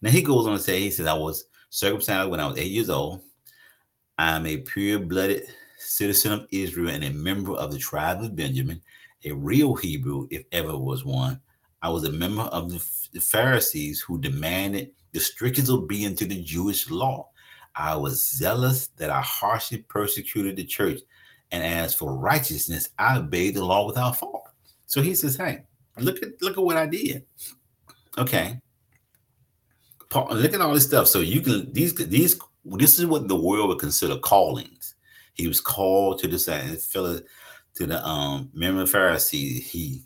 Now 0.00 0.10
he 0.10 0.22
goes 0.22 0.46
on 0.46 0.54
to 0.54 0.58
say, 0.62 0.80
he 0.80 0.90
says, 0.90 1.06
I 1.06 1.14
was 1.14 1.44
circumcised 1.70 2.30
when 2.30 2.40
I 2.40 2.48
was 2.48 2.58
eight 2.58 2.72
years 2.72 2.90
old. 2.90 3.22
I 4.18 4.36
am 4.36 4.46
a 4.46 4.58
pure 4.58 4.98
blooded 4.98 5.44
citizen 5.78 6.32
of 6.32 6.46
Israel 6.50 6.90
and 6.90 7.04
a 7.04 7.10
member 7.10 7.52
of 7.52 7.72
the 7.72 7.78
tribe 7.78 8.22
of 8.22 8.36
Benjamin, 8.36 8.80
a 9.24 9.32
real 9.32 9.74
Hebrew, 9.74 10.28
if 10.30 10.44
ever 10.52 10.76
was 10.76 11.04
one. 11.04 11.40
I 11.80 11.88
was 11.88 12.04
a 12.04 12.12
member 12.12 12.42
of 12.42 12.70
the 12.70 13.20
Pharisees 13.20 14.00
who 14.00 14.20
demanded 14.20 14.90
the 15.12 15.20
strictest 15.20 15.70
obedience 15.70 16.18
to 16.20 16.26
the 16.26 16.42
Jewish 16.42 16.90
law. 16.90 17.28
I 17.74 17.96
was 17.96 18.30
zealous 18.30 18.88
that 18.96 19.10
I 19.10 19.20
harshly 19.20 19.78
persecuted 19.78 20.56
the 20.56 20.64
church. 20.64 21.00
And 21.50 21.62
as 21.62 21.94
for 21.94 22.16
righteousness, 22.16 22.90
I 22.98 23.18
obeyed 23.18 23.54
the 23.54 23.64
law 23.64 23.86
without 23.86 24.16
fault. 24.16 24.48
So 24.86 25.02
he 25.02 25.14
says, 25.14 25.36
Hey, 25.36 25.64
look 25.98 26.22
at 26.22 26.40
look 26.40 26.56
at 26.56 26.64
what 26.64 26.76
I 26.76 26.86
did. 26.86 27.24
Okay. 28.18 28.58
Paul, 30.08 30.28
look 30.32 30.52
at 30.52 30.60
all 30.60 30.74
this 30.74 30.84
stuff. 30.84 31.08
So 31.08 31.20
you 31.20 31.40
can 31.40 31.72
these 31.72 31.94
these 31.94 32.38
this 32.64 32.98
is 32.98 33.06
what 33.06 33.28
the 33.28 33.36
world 33.36 33.68
would 33.68 33.78
consider 33.78 34.18
callings. 34.18 34.94
He 35.34 35.48
was 35.48 35.60
called 35.60 36.18
to 36.20 36.28
this 36.28 36.46
fellow 36.86 37.20
to 37.74 37.86
the 37.86 38.06
um 38.06 38.50
member 38.52 38.84
Pharisee. 38.84 39.62
He 39.62 40.02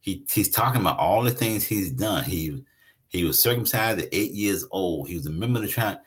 he 0.00 0.24
he's 0.30 0.50
talking 0.50 0.80
about 0.80 0.98
all 0.98 1.22
the 1.22 1.30
things 1.30 1.64
he's 1.64 1.90
done. 1.90 2.24
He 2.24 2.64
he 3.08 3.24
was 3.24 3.42
circumcised 3.42 4.00
at 4.00 4.08
eight 4.12 4.32
years 4.32 4.64
old. 4.70 5.08
He 5.08 5.16
was 5.16 5.26
a 5.26 5.30
member 5.30 5.58
of 5.58 5.66
the 5.66 5.70
tribe. 5.70 5.98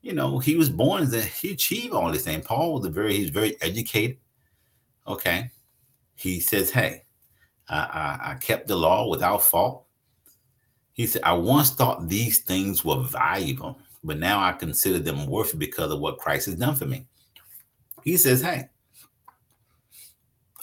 You 0.00 0.12
know, 0.12 0.38
he 0.38 0.56
was 0.56 0.70
born 0.70 1.10
that 1.10 1.24
he 1.24 1.52
achieved 1.52 1.92
all 1.92 2.10
these 2.10 2.22
things. 2.22 2.46
Paul 2.46 2.74
was 2.74 2.86
a 2.86 2.90
very 2.90 3.16
he's 3.16 3.30
very 3.30 3.60
educated. 3.60 4.18
Okay. 5.06 5.50
He 6.14 6.40
says, 6.40 6.70
Hey, 6.70 7.04
I, 7.68 7.78
I, 7.78 8.30
I 8.30 8.34
kept 8.36 8.68
the 8.68 8.76
law 8.76 9.08
without 9.08 9.42
fault. 9.42 9.84
He 10.92 11.06
said, 11.06 11.22
I 11.22 11.32
once 11.32 11.70
thought 11.70 12.08
these 12.08 12.40
things 12.40 12.84
were 12.84 13.00
valuable, 13.00 13.78
but 14.02 14.18
now 14.18 14.40
I 14.40 14.52
consider 14.52 14.98
them 14.98 15.26
worth 15.26 15.56
because 15.58 15.92
of 15.92 16.00
what 16.00 16.18
Christ 16.18 16.46
has 16.46 16.56
done 16.56 16.74
for 16.74 16.86
me. 16.86 17.06
He 18.02 18.16
says, 18.16 18.42
Hey, 18.42 18.68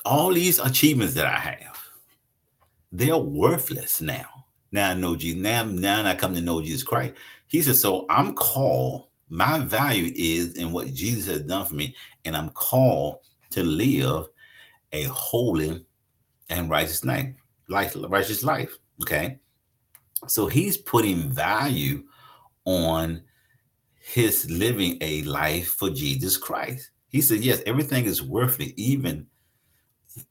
all 0.03 0.33
these 0.33 0.59
achievements 0.59 1.13
that 1.15 1.25
I 1.25 1.39
have, 1.39 1.79
they're 2.91 3.17
worthless 3.17 4.01
now. 4.01 4.45
Now 4.71 4.91
I 4.91 4.93
know 4.93 5.15
Jesus. 5.15 5.41
Now, 5.41 5.63
now 5.63 6.05
I 6.05 6.15
come 6.15 6.33
to 6.35 6.41
know 6.41 6.61
Jesus 6.61 6.83
Christ. 6.83 7.13
He 7.47 7.61
says, 7.61 7.81
So 7.81 8.05
I'm 8.09 8.33
called, 8.33 9.07
my 9.29 9.59
value 9.59 10.11
is 10.15 10.53
in 10.55 10.71
what 10.71 10.93
Jesus 10.93 11.27
has 11.27 11.41
done 11.43 11.65
for 11.65 11.75
me, 11.75 11.95
and 12.25 12.35
I'm 12.35 12.49
called 12.49 13.19
to 13.51 13.63
live 13.63 14.27
a 14.91 15.03
holy 15.03 15.85
and 16.49 16.69
righteous 16.69 17.03
life, 17.03 17.33
life, 17.67 17.95
righteous 17.95 18.43
life. 18.43 18.77
Okay. 19.01 19.39
So 20.27 20.47
he's 20.47 20.77
putting 20.77 21.29
value 21.29 22.03
on 22.65 23.23
his 23.99 24.49
living 24.49 24.97
a 25.01 25.23
life 25.23 25.67
for 25.67 25.89
Jesus 25.89 26.37
Christ. 26.37 26.91
He 27.09 27.21
said, 27.21 27.43
Yes, 27.43 27.61
everything 27.65 28.05
is 28.05 28.21
worth 28.21 28.59
it, 28.59 28.73
even 28.79 29.27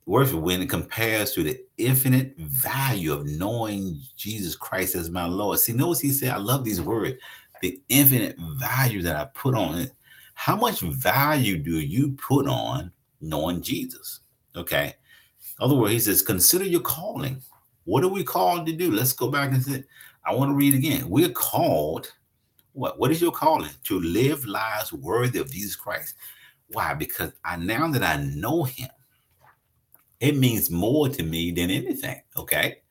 worth 0.06 0.32
it 0.32 0.36
when 0.36 0.62
it 0.62 0.70
compares 0.70 1.32
to 1.32 1.42
the 1.42 1.60
infinite 1.76 2.34
value 2.38 3.12
of 3.12 3.26
knowing 3.26 4.00
Jesus 4.16 4.56
Christ 4.56 4.94
as 4.94 5.10
my 5.10 5.26
Lord. 5.26 5.58
See, 5.58 5.72
notice 5.72 6.00
he 6.00 6.10
said, 6.10 6.30
I 6.30 6.38
love 6.38 6.64
these 6.64 6.80
words, 6.80 7.20
the 7.64 7.80
infinite 7.88 8.36
value 8.58 9.00
that 9.00 9.16
I 9.16 9.24
put 9.32 9.54
on 9.54 9.78
it. 9.78 9.92
How 10.34 10.54
much 10.54 10.80
value 10.80 11.56
do 11.56 11.80
you 11.80 12.12
put 12.12 12.46
on 12.46 12.92
knowing 13.22 13.62
Jesus? 13.62 14.20
Okay. 14.54 14.92
Other 15.60 15.74
words, 15.74 15.94
he 15.94 15.98
says, 16.00 16.20
consider 16.20 16.64
your 16.64 16.82
calling. 16.82 17.40
What 17.84 18.04
are 18.04 18.08
we 18.08 18.22
called 18.22 18.66
to 18.66 18.72
do? 18.74 18.90
Let's 18.90 19.14
go 19.14 19.30
back 19.30 19.52
and 19.52 19.62
say, 19.62 19.82
I 20.26 20.34
want 20.34 20.50
to 20.50 20.54
read 20.54 20.74
again. 20.74 21.08
We're 21.08 21.30
called, 21.30 22.12
what? 22.74 22.98
What 22.98 23.10
is 23.10 23.22
your 23.22 23.32
calling? 23.32 23.70
To 23.84 23.98
live 23.98 24.44
lives 24.44 24.92
worthy 24.92 25.38
of 25.38 25.50
Jesus 25.50 25.74
Christ. 25.74 26.16
Why? 26.68 26.92
Because 26.92 27.32
I 27.46 27.56
now 27.56 27.88
that 27.88 28.02
I 28.02 28.22
know 28.22 28.64
him, 28.64 28.90
it 30.20 30.36
means 30.36 30.70
more 30.70 31.08
to 31.08 31.22
me 31.22 31.50
than 31.50 31.70
anything. 31.70 32.20
Okay. 32.36 32.82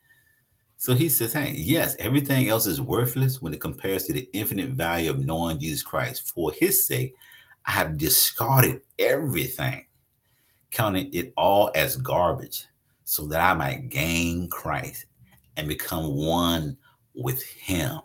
So 0.84 0.94
he 0.94 1.08
says, 1.08 1.32
Hey, 1.32 1.54
yes, 1.56 1.96
everything 1.98 2.50
else 2.50 2.68
is 2.68 2.82
worthless 2.82 3.42
when 3.42 3.54
it 3.54 3.62
compares 3.62 4.04
to 4.04 4.12
the 4.12 4.30
infinite 4.34 4.72
value 4.72 5.12
of 5.12 5.26
knowing 5.26 5.58
Jesus 5.58 5.82
Christ. 5.82 6.34
For 6.36 6.52
his 6.52 6.86
sake, 6.86 7.16
I 7.66 7.72
have 7.72 7.98
discarded 7.98 8.82
everything, 9.00 9.86
counting 10.72 11.10
it 11.14 11.32
all 11.38 11.72
as 11.74 11.96
garbage, 11.96 12.66
so 13.06 13.26
that 13.28 13.40
I 13.40 13.54
might 13.54 13.88
gain 13.88 14.50
Christ 14.50 15.06
and 15.56 15.70
become 15.70 16.18
one 16.18 16.76
with 17.16 17.42
him. 17.44 18.02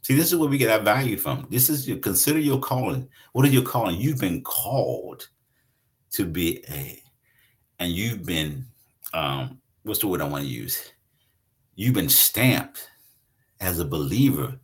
See, 0.00 0.16
this 0.16 0.32
is 0.32 0.38
where 0.40 0.50
we 0.50 0.58
get 0.58 0.72
our 0.72 0.84
value 0.84 1.16
from. 1.16 1.46
This 1.48 1.70
is 1.70 1.86
you 1.86 1.98
consider 1.98 2.40
your 2.40 2.58
calling. 2.58 3.08
What 3.34 3.44
are 3.44 3.52
you 3.52 3.62
calling? 3.62 4.00
You've 4.00 4.18
been 4.18 4.42
called 4.42 5.28
to 6.10 6.24
be 6.24 6.64
a 6.68 7.00
and 7.78 7.92
you've 7.92 8.26
been 8.26 8.66
um 9.14 9.60
what's 9.84 10.00
the 10.00 10.08
word 10.08 10.22
I 10.22 10.28
want 10.28 10.42
to 10.42 10.50
use? 10.50 10.92
You've 11.74 11.94
been 11.94 12.08
stamped 12.08 12.88
as 13.60 13.78
a 13.78 13.84
believer, 13.84 14.58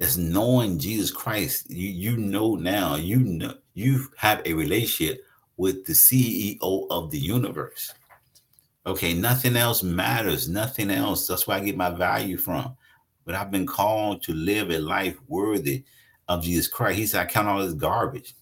as 0.00 0.16
knowing 0.16 0.78
Jesus 0.78 1.10
Christ. 1.10 1.70
You 1.70 1.88
you 1.88 2.16
know 2.16 2.54
now, 2.54 2.96
you 2.96 3.18
know 3.18 3.54
you 3.74 4.08
have 4.16 4.42
a 4.46 4.54
relationship 4.54 5.22
with 5.58 5.84
the 5.84 5.92
CEO 5.92 6.86
of 6.90 7.10
the 7.10 7.18
universe. 7.18 7.92
Okay, 8.86 9.12
nothing 9.12 9.56
else 9.56 9.82
matters, 9.82 10.48
nothing 10.48 10.90
else. 10.90 11.26
That's 11.26 11.46
where 11.46 11.58
I 11.58 11.64
get 11.64 11.76
my 11.76 11.90
value 11.90 12.36
from. 12.36 12.76
But 13.24 13.34
I've 13.34 13.50
been 13.50 13.66
called 13.66 14.22
to 14.22 14.32
live 14.32 14.70
a 14.70 14.78
life 14.78 15.16
worthy 15.28 15.84
of 16.28 16.42
Jesus 16.42 16.68
Christ. 16.68 16.98
He 16.98 17.06
said, 17.06 17.22
I 17.22 17.26
count 17.26 17.48
all 17.48 17.58
this 17.58 17.74
garbage. 17.74 18.34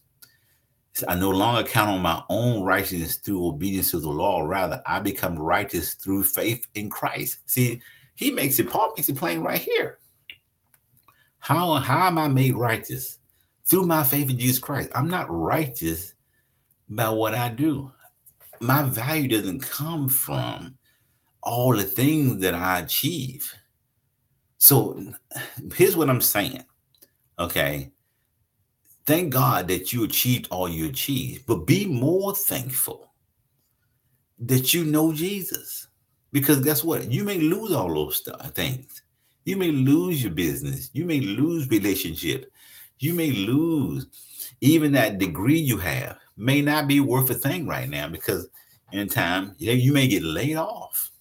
I 1.09 1.17
no 1.17 1.31
longer 1.31 1.69
count 1.69 1.91
on 1.91 2.03
my 2.03 2.23
own 2.29 2.63
righteousness 2.63 3.17
through 3.17 3.47
obedience 3.47 3.91
to 3.91 3.99
the 3.99 4.09
law. 4.09 4.43
Rather, 4.43 4.81
I 4.87 5.01
become 5.01 5.37
righteous 5.37 5.95
through 5.95 6.25
faith 6.25 6.69
in 6.75 6.89
Christ. 6.89 7.39
See, 7.47 7.81
he 8.15 8.31
makes 8.31 8.59
it, 8.59 8.69
Paul 8.69 8.93
makes 8.97 9.09
it 9.09 9.17
plain 9.17 9.41
right 9.41 9.61
here. 9.61 9.99
How, 11.39 11.75
how 11.75 12.07
am 12.07 12.19
I 12.19 12.29
made 12.29 12.55
righteous? 12.55 13.19
Through 13.67 13.87
my 13.87 14.05
faith 14.05 14.31
in 14.31 14.39
Jesus 14.39 14.59
Christ. 14.59 14.91
I'm 14.95 15.09
not 15.09 15.27
righteous 15.29 16.15
by 16.89 17.09
what 17.09 17.35
I 17.35 17.49
do. 17.49 17.91
My 18.61 18.83
value 18.83 19.29
doesn't 19.29 19.63
come 19.63 20.09
from 20.09 20.77
all 21.43 21.75
the 21.75 21.83
things 21.85 22.41
that 22.41 22.55
I 22.55 22.81
achieve. 22.81 23.53
So 24.59 25.03
here's 25.75 25.97
what 25.97 26.11
I'm 26.11 26.21
saying. 26.21 26.65
Okay 27.39 27.91
Thank 29.07 29.35
God 29.35 29.69
that 29.69 29.93
you 29.93 30.05
achieved 30.05 30.49
all 30.51 30.69
you 30.69 30.87
achieved, 30.89 31.45
but 31.47 31.67
be 31.67 31.85
more 31.85 32.35
thankful 32.35 33.13
that 34.39 34.73
you 34.73 34.85
know 34.85 35.13
Jesus. 35.13 35.89
Because 36.35 36.61
guess 36.61 36.85
what? 36.85 37.11
You 37.11 37.25
may 37.25 37.39
lose 37.39 37.73
all 37.73 37.95
those 37.95 38.17
stuff, 38.17 38.37
uh, 38.41 38.49
things. 38.49 39.03
You 39.45 39.57
may 39.57 39.71
lose 39.71 40.23
your 40.23 40.33
business. 40.33 40.91
You 40.93 41.07
may 41.07 41.21
lose 41.21 41.71
relationship. 41.71 42.53
You 42.99 43.15
may 43.15 43.31
lose 43.31 44.09
even 44.61 44.93
that 44.93 45.19
degree 45.19 45.59
you 45.59 45.79
have 45.79 46.19
may 46.37 46.61
not 46.61 46.89
be 46.89 46.99
worth 46.99 47.31
a 47.31 47.35
thing 47.35 47.67
right 47.67 47.89
now 47.89 48.09
because 48.09 48.49
in 48.93 49.09
time 49.09 49.55
you 49.59 49.93
may 49.93 50.09
get 50.09 50.25
laid 50.25 50.57
off. 50.57 51.13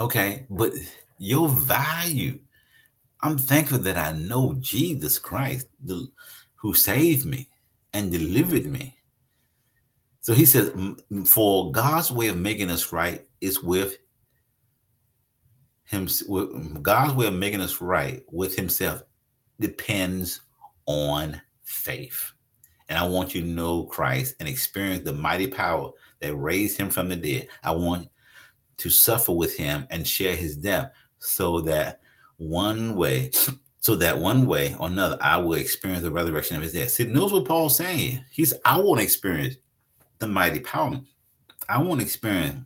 Okay, 0.00 0.46
but 0.48 0.72
your 1.18 1.48
value 1.48 2.38
I'm 3.20 3.36
thankful 3.36 3.78
that 3.78 3.96
I 3.96 4.12
know 4.12 4.56
Jesus 4.60 5.18
Christ, 5.18 5.66
the, 5.84 6.08
who 6.54 6.72
saved 6.72 7.26
me 7.26 7.48
and 7.92 8.12
delivered 8.12 8.66
me. 8.66 8.97
So 10.20 10.34
he 10.34 10.44
says, 10.44 10.72
for 11.26 11.70
God's 11.72 12.10
way 12.10 12.28
of 12.28 12.36
making 12.36 12.70
us 12.70 12.92
right 12.92 13.26
is 13.40 13.62
with 13.62 13.98
him. 15.84 16.08
God's 16.82 17.14
way 17.14 17.26
of 17.26 17.34
making 17.34 17.60
us 17.60 17.80
right 17.80 18.22
with 18.30 18.54
himself 18.56 19.02
depends 19.60 20.40
on 20.86 21.40
faith. 21.62 22.32
And 22.88 22.98
I 22.98 23.06
want 23.06 23.34
you 23.34 23.42
to 23.42 23.46
know 23.46 23.84
Christ 23.84 24.34
and 24.40 24.48
experience 24.48 25.04
the 25.04 25.12
mighty 25.12 25.46
power 25.46 25.90
that 26.20 26.34
raised 26.34 26.78
him 26.78 26.90
from 26.90 27.08
the 27.08 27.16
dead. 27.16 27.48
I 27.62 27.72
want 27.72 28.08
to 28.78 28.90
suffer 28.90 29.32
with 29.32 29.56
him 29.56 29.86
and 29.90 30.06
share 30.06 30.34
his 30.34 30.56
death 30.56 30.90
so 31.18 31.60
that 31.62 32.00
one 32.38 32.96
way, 32.96 33.30
so 33.80 33.94
that 33.96 34.18
one 34.18 34.46
way 34.46 34.74
or 34.78 34.88
another, 34.88 35.18
I 35.20 35.36
will 35.36 35.54
experience 35.54 36.02
the 36.02 36.10
resurrection 36.10 36.56
of 36.56 36.62
his 36.62 36.72
death. 36.72 36.90
See, 36.90 37.04
knows 37.04 37.32
what 37.32 37.44
Paul's 37.44 37.76
saying. 37.76 38.24
He's, 38.30 38.54
I 38.64 38.78
want 38.78 39.00
to 39.00 39.04
experience 39.04 39.56
the 40.18 40.26
mighty 40.26 40.60
power. 40.60 41.00
I 41.68 41.78
want 41.78 42.00
to 42.00 42.06
experience 42.06 42.64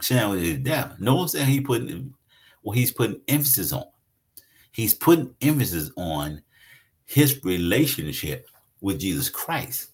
sharing 0.00 0.30
with 0.30 0.42
his 0.42 0.58
death. 0.58 0.98
Notice 0.98 1.32
that 1.32 1.46
he 1.46 1.60
put 1.60 1.90
well, 2.62 2.74
he's 2.74 2.92
putting 2.92 3.20
emphasis 3.28 3.72
on. 3.72 3.84
He's 4.72 4.94
putting 4.94 5.34
emphasis 5.42 5.90
on 5.96 6.42
his 7.04 7.44
relationship 7.44 8.48
with 8.80 8.98
Jesus 8.98 9.28
Christ. 9.28 9.90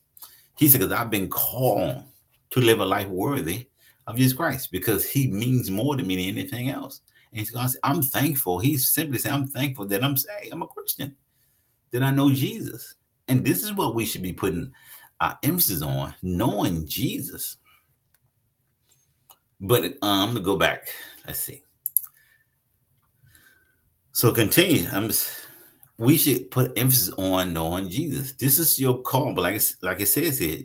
He 0.57 0.69
said, 0.69 0.81
because 0.81 0.93
I've 0.93 1.11
been 1.11 1.29
called 1.29 2.05
to 2.51 2.61
live 2.61 2.81
a 2.81 2.85
life 2.85 3.09
worthy 3.09 3.69
of 4.07 4.17
Jesus 4.17 4.37
Christ 4.37 4.71
because 4.71 5.09
he 5.09 5.31
means 5.31 5.71
more 5.71 5.97
to 5.97 6.03
me 6.03 6.17
than 6.17 6.39
anything 6.39 6.71
else. 6.71 7.01
And 7.33 7.41
he's 7.41 7.51
going 7.51 7.67
to 7.67 7.73
say, 7.73 7.79
I'm 7.83 8.03
thankful. 8.03 8.59
He's 8.59 8.91
simply 8.91 9.19
saying, 9.19 9.35
I'm 9.35 9.47
thankful 9.47 9.87
that 9.87 10.05
I'm 10.05 10.17
saved. 10.17 10.53
I'm 10.53 10.63
a 10.63 10.67
Christian, 10.67 11.15
that 11.91 12.03
I 12.03 12.11
know 12.11 12.33
Jesus. 12.33 12.95
And 13.29 13.45
this 13.45 13.63
is 13.63 13.73
what 13.73 13.95
we 13.95 14.05
should 14.05 14.23
be 14.23 14.33
putting 14.33 14.73
our 15.21 15.39
emphasis 15.43 15.83
on, 15.83 16.15
knowing 16.23 16.87
Jesus. 16.87 17.57
But 19.61 19.85
um, 19.85 19.97
I'm 20.03 20.27
going 20.29 20.37
to 20.37 20.43
go 20.43 20.57
back. 20.57 20.89
Let's 21.27 21.41
see. 21.41 21.62
So 24.12 24.33
continue. 24.33 24.87
I'm 24.91 25.09
just, 25.09 25.31
we 25.99 26.17
should 26.17 26.50
put 26.50 26.77
emphasis 26.79 27.12
on 27.19 27.53
knowing 27.53 27.89
Jesus. 27.89 28.33
This 28.33 28.59
is 28.59 28.79
your 28.79 29.03
call. 29.03 29.35
But 29.35 29.43
like, 29.43 29.62
like 29.83 30.00
it 30.00 30.07
says 30.07 30.39
here, 30.39 30.62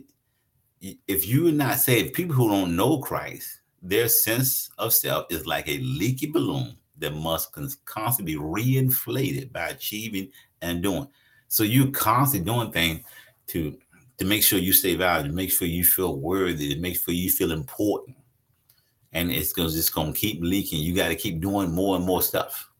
if 0.80 1.26
you 1.26 1.48
are 1.48 1.52
not 1.52 1.78
saved, 1.78 2.14
people 2.14 2.34
who 2.34 2.48
don't 2.48 2.76
know 2.76 2.98
Christ, 2.98 3.60
their 3.82 4.08
sense 4.08 4.70
of 4.78 4.94
self 4.94 5.26
is 5.30 5.46
like 5.46 5.68
a 5.68 5.78
leaky 5.78 6.30
balloon 6.30 6.76
that 6.98 7.14
must 7.14 7.54
constantly 7.84 8.34
be 8.34 8.40
reinflated 8.40 9.52
by 9.52 9.68
achieving 9.68 10.30
and 10.62 10.82
doing. 10.82 11.06
So 11.48 11.62
you 11.62 11.90
constantly 11.92 12.50
doing 12.50 12.72
things 12.72 13.04
to 13.48 13.76
to 14.18 14.24
make 14.24 14.42
sure 14.42 14.58
you 14.58 14.72
stay 14.72 14.94
valued, 14.94 15.28
to 15.28 15.34
make 15.34 15.50
sure 15.50 15.68
you 15.68 15.84
feel 15.84 16.16
worthy, 16.16 16.74
to 16.74 16.80
make 16.80 16.98
sure 16.98 17.14
you 17.14 17.30
feel 17.30 17.52
important. 17.52 18.16
And 19.12 19.30
it's 19.30 19.52
gonna 19.52 19.70
just 19.70 19.94
gonna 19.94 20.12
keep 20.12 20.40
leaking. 20.42 20.80
You 20.80 20.94
got 20.94 21.08
to 21.08 21.16
keep 21.16 21.40
doing 21.40 21.72
more 21.72 21.96
and 21.96 22.04
more 22.04 22.22
stuff. 22.22 22.70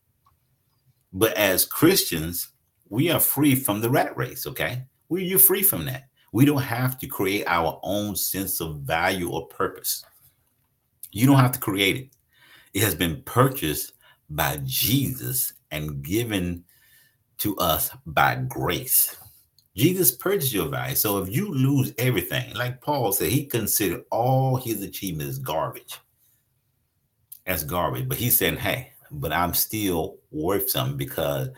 But 1.13 1.35
as 1.35 1.65
Christians, 1.65 2.49
we 2.89 3.11
are 3.11 3.21
free 3.21 3.55
from 3.55 3.81
the 3.81 3.91
rat 3.91 4.17
race. 4.17 4.47
Okay, 4.47 4.83
we 5.09 5.25
you're 5.25 5.39
free 5.39 5.63
from 5.63 5.85
that. 5.87 6.09
We 6.33 6.45
don't 6.45 6.63
have 6.63 6.99
to 6.99 7.07
create 7.07 7.45
our 7.47 7.81
own 7.83 8.17
sense 8.17 8.61
of 8.61 8.81
value 8.81 9.31
or 9.31 9.47
purpose. 9.47 10.05
You 11.13 11.27
don't 11.27 11.39
have 11.39 11.53
to 11.53 11.61
create 11.61 11.97
it. 11.97 12.09
It 12.75 12.83
has 12.83 12.95
been 12.95 13.23
purchased 13.23 13.95
by 14.29 14.61
Jesus 14.65 15.55
and 15.71 16.03
given 16.03 16.65
to 17.39 17.57
us 17.57 17.91
by 18.07 18.37
grace. 18.49 19.17
Jesus 19.77 20.11
purchased 20.11 20.55
your 20.55 20.69
value. 20.69 20.95
So 20.95 21.19
if 21.19 21.35
you 21.35 21.53
lose 21.53 21.93
everything, 21.99 22.55
like 22.55 22.81
Paul 22.81 23.13
said, 23.13 23.31
he 23.31 23.45
considered 23.45 24.05
all 24.11 24.57
his 24.57 24.83
achievements 24.83 25.39
garbage. 25.39 25.99
As 27.45 27.63
garbage. 27.63 28.09
But 28.09 28.17
he's 28.17 28.37
saying, 28.37 28.57
hey, 28.57 28.93
but 29.11 29.33
I'm 29.33 29.53
still 29.55 30.17
worth 30.31 30.71
something 30.71 30.97
because 30.97 31.51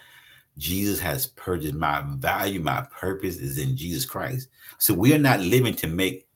Jesus 0.59 0.99
has 0.99 1.29
purchased 1.29 1.75
my 1.75 2.03
value, 2.16 2.61
my 2.61 2.85
purpose 2.90 3.37
is 3.37 3.59
in 3.59 3.77
Jesus 3.77 4.05
Christ. 4.05 4.49
So 4.79 4.92
we 4.92 5.14
are 5.14 5.19
not 5.19 5.40
living 5.40 5.75
to 5.77 5.87
make 5.87 6.27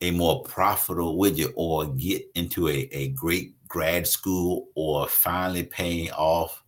a 0.00 0.12
more 0.12 0.44
profitable 0.44 1.18
widget 1.18 1.52
or 1.56 1.86
get 1.86 2.22
into 2.36 2.68
a, 2.68 2.88
a 2.92 3.08
great 3.08 3.54
grad 3.66 4.06
school 4.06 4.68
or 4.76 5.08
finally 5.08 5.64
paying 5.64 6.12
off 6.12 6.62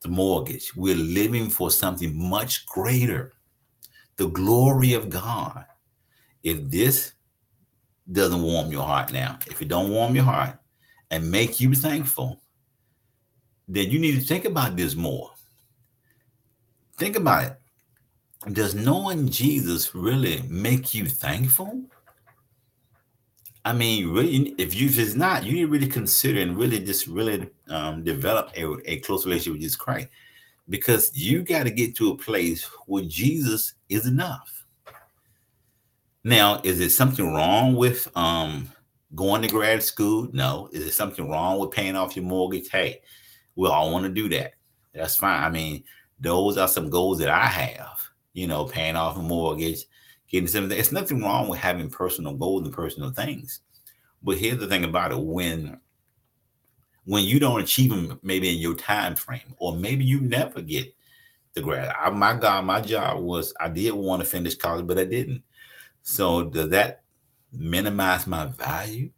the 0.00 0.08
mortgage. 0.08 0.74
We're 0.74 0.96
living 0.96 1.50
for 1.50 1.70
something 1.70 2.18
much 2.18 2.64
greater 2.64 3.34
the 4.16 4.28
glory 4.28 4.94
of 4.94 5.10
God. 5.10 5.64
If 6.42 6.70
this 6.70 7.12
doesn't 8.10 8.42
warm 8.42 8.70
your 8.70 8.84
heart 8.84 9.12
now, 9.12 9.38
if 9.46 9.60
it 9.60 9.68
don't 9.68 9.90
warm 9.90 10.14
your 10.14 10.24
heart 10.24 10.58
and 11.10 11.30
make 11.30 11.60
you 11.60 11.74
thankful, 11.74 12.40
then 13.68 13.90
you 13.90 13.98
need 13.98 14.14
to 14.20 14.26
think 14.26 14.44
about 14.44 14.76
this 14.76 14.94
more. 14.94 15.30
Think 16.98 17.16
about 17.16 17.44
it. 17.44 18.52
Does 18.52 18.74
knowing 18.74 19.28
Jesus 19.28 19.94
really 19.94 20.42
make 20.48 20.94
you 20.94 21.06
thankful? 21.06 21.82
I 23.64 23.72
mean, 23.72 24.12
really, 24.12 24.54
if 24.58 24.74
you 24.76 24.86
if 24.86 24.98
it's 24.98 25.16
not, 25.16 25.44
you 25.44 25.52
need 25.52 25.62
to 25.62 25.66
really 25.66 25.88
consider 25.88 26.40
and 26.40 26.56
really 26.56 26.78
just 26.78 27.08
really 27.08 27.50
um, 27.68 28.04
develop 28.04 28.52
a, 28.56 28.76
a 28.84 29.00
close 29.00 29.26
relationship 29.26 29.54
with 29.54 29.62
Jesus 29.62 29.76
Christ 29.76 30.08
because 30.68 31.10
you 31.14 31.42
got 31.42 31.64
to 31.64 31.70
get 31.70 31.96
to 31.96 32.10
a 32.10 32.16
place 32.16 32.64
where 32.86 33.04
Jesus 33.04 33.74
is 33.88 34.06
enough. 34.06 34.64
Now, 36.24 36.60
is 36.64 36.80
it 36.80 36.90
something 36.90 37.32
wrong 37.32 37.76
with 37.76 38.08
um, 38.16 38.68
going 39.14 39.42
to 39.42 39.48
grad 39.48 39.82
school? 39.82 40.28
No. 40.32 40.68
Is 40.72 40.84
it 40.84 40.92
something 40.92 41.30
wrong 41.30 41.60
with 41.60 41.70
paying 41.70 41.94
off 41.94 42.16
your 42.16 42.24
mortgage? 42.24 42.68
Hey, 42.68 43.02
we 43.54 43.68
all 43.68 43.92
want 43.92 44.04
to 44.06 44.10
do 44.10 44.28
that. 44.30 44.54
That's 44.92 45.16
fine. 45.16 45.42
I 45.42 45.50
mean, 45.50 45.84
those 46.18 46.56
are 46.56 46.68
some 46.68 46.90
goals 46.90 47.18
that 47.18 47.28
I 47.28 47.46
have, 47.46 48.00
you 48.32 48.46
know, 48.46 48.64
paying 48.64 48.96
off 48.96 49.16
a 49.16 49.22
mortgage, 49.22 49.84
getting 50.28 50.48
something. 50.48 50.76
It's 50.76 50.92
nothing 50.92 51.22
wrong 51.22 51.48
with 51.48 51.60
having 51.60 51.90
personal 51.90 52.34
goals 52.34 52.64
and 52.64 52.72
personal 52.72 53.10
things. 53.10 53.60
But 54.22 54.38
here's 54.38 54.58
the 54.58 54.66
thing 54.66 54.84
about 54.84 55.12
it 55.12 55.20
when 55.20 55.78
when 57.06 57.24
you 57.24 57.40
don't 57.40 57.60
achieve 57.60 57.90
them 57.90 58.18
maybe 58.22 58.50
in 58.50 58.60
your 58.60 58.74
time 58.74 59.16
frame, 59.16 59.54
or 59.58 59.74
maybe 59.74 60.04
you 60.04 60.20
never 60.20 60.60
get 60.60 60.94
the 61.54 61.62
grad. 61.62 61.94
I, 61.98 62.10
my 62.10 62.34
God, 62.34 62.64
my 62.64 62.80
job 62.80 63.22
was 63.22 63.54
I 63.58 63.68
did 63.68 63.92
want 63.94 64.22
to 64.22 64.28
finish 64.28 64.56
college, 64.56 64.86
but 64.86 64.98
I 64.98 65.04
didn't. 65.04 65.42
So 66.02 66.44
does 66.44 66.68
that 66.70 67.02
minimize 67.52 68.26
my 68.26 68.46
value 68.46 69.10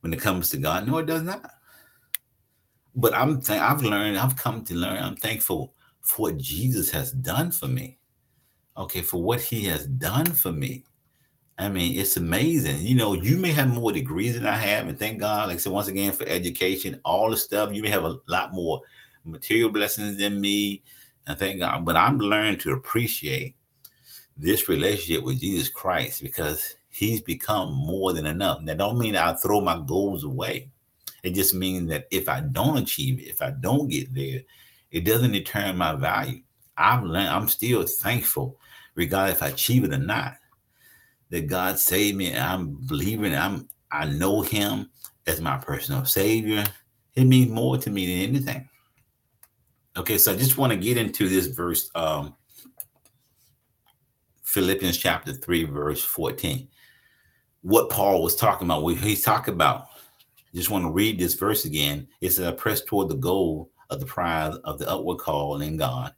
when 0.00 0.12
it 0.12 0.20
comes 0.20 0.50
to 0.50 0.58
God? 0.58 0.86
No, 0.86 0.98
it 0.98 1.06
does 1.06 1.22
not. 1.22 1.50
But 2.94 3.14
I'm 3.14 3.40
th- 3.40 3.60
I've 3.60 3.82
learned, 3.82 4.18
I've 4.18 4.36
come 4.36 4.64
to 4.64 4.74
learn, 4.74 5.02
I'm 5.02 5.16
thankful 5.16 5.74
for 6.00 6.22
what 6.22 6.38
Jesus 6.38 6.90
has 6.90 7.12
done 7.12 7.52
for 7.52 7.68
me. 7.68 7.98
Okay, 8.76 9.00
for 9.00 9.22
what 9.22 9.40
he 9.40 9.64
has 9.64 9.86
done 9.86 10.26
for 10.26 10.52
me. 10.52 10.84
I 11.58 11.68
mean, 11.70 11.98
it's 11.98 12.16
amazing. 12.16 12.82
You 12.82 12.94
know, 12.96 13.14
you 13.14 13.38
may 13.38 13.50
have 13.52 13.68
more 13.72 13.90
degrees 13.90 14.34
than 14.34 14.46
I 14.46 14.56
have, 14.56 14.88
and 14.88 14.98
thank 14.98 15.20
God, 15.20 15.48
like 15.48 15.56
I 15.56 15.58
said, 15.58 15.72
once 15.72 15.88
again, 15.88 16.12
for 16.12 16.26
education, 16.26 17.00
all 17.04 17.30
the 17.30 17.36
stuff, 17.36 17.72
you 17.72 17.82
may 17.82 17.88
have 17.88 18.04
a 18.04 18.18
lot 18.28 18.52
more 18.52 18.82
material 19.24 19.70
blessings 19.70 20.18
than 20.18 20.40
me. 20.40 20.82
And 21.26 21.38
thank 21.38 21.58
God. 21.58 21.84
But 21.84 21.96
I'm 21.96 22.18
learning 22.18 22.58
to 22.60 22.72
appreciate 22.72 23.56
this 24.36 24.68
relationship 24.68 25.24
with 25.24 25.40
Jesus 25.40 25.68
Christ 25.68 26.22
because 26.22 26.76
he's 26.88 27.20
become 27.20 27.72
more 27.72 28.12
than 28.12 28.26
enough. 28.26 28.64
That 28.64 28.78
don't 28.78 28.98
mean 28.98 29.16
I 29.16 29.34
throw 29.34 29.60
my 29.60 29.82
goals 29.86 30.24
away. 30.24 30.70
It 31.22 31.34
just 31.34 31.54
means 31.54 31.88
that 31.88 32.06
if 32.10 32.28
I 32.28 32.40
don't 32.40 32.76
achieve 32.76 33.18
it, 33.18 33.28
if 33.28 33.42
I 33.42 33.50
don't 33.50 33.88
get 33.88 34.14
there, 34.14 34.42
it 34.92 35.04
doesn't 35.04 35.32
determine 35.32 35.78
my 35.78 35.94
value. 35.94 36.42
I've 36.76 37.02
learned, 37.02 37.28
I'm 37.28 37.48
still 37.48 37.84
thankful, 37.84 38.60
regardless 38.94 39.38
if 39.38 39.42
I 39.42 39.48
achieve 39.48 39.84
it 39.84 39.92
or 39.92 39.98
not, 39.98 40.36
that 41.30 41.48
God 41.48 41.78
saved 41.78 42.16
me. 42.16 42.36
I'm 42.36 42.74
believing 42.86 43.34
I'm 43.34 43.68
I 43.90 44.06
know 44.06 44.42
him 44.42 44.90
as 45.26 45.40
my 45.40 45.56
personal 45.56 46.04
savior. 46.04 46.64
It 47.14 47.24
means 47.24 47.50
more 47.50 47.78
to 47.78 47.90
me 47.90 48.06
than 48.06 48.34
anything. 48.34 48.68
Okay, 49.96 50.18
so 50.18 50.32
I 50.32 50.36
just 50.36 50.58
want 50.58 50.72
to 50.72 50.78
get 50.78 50.98
into 50.98 51.28
this 51.28 51.46
verse, 51.46 51.90
um, 51.94 52.34
Philippians 54.42 54.98
chapter 54.98 55.32
3, 55.32 55.64
verse 55.64 56.04
14. 56.04 56.68
What 57.62 57.88
Paul 57.88 58.22
was 58.22 58.36
talking 58.36 58.66
about, 58.66 58.82
what 58.82 58.96
he's 58.96 59.22
talking 59.22 59.54
about 59.54 59.86
just 60.56 60.70
want 60.70 60.84
to 60.84 60.90
read 60.90 61.18
this 61.18 61.34
verse 61.34 61.66
again. 61.66 62.08
It 62.22 62.30
says, 62.30 62.46
I 62.46 62.52
press 62.52 62.82
toward 62.82 63.10
the 63.10 63.16
goal 63.16 63.70
of 63.90 64.00
the 64.00 64.06
prize 64.06 64.56
of 64.64 64.78
the 64.78 64.88
upward 64.90 65.18
call 65.18 65.60
in 65.60 65.76
God 65.76 66.14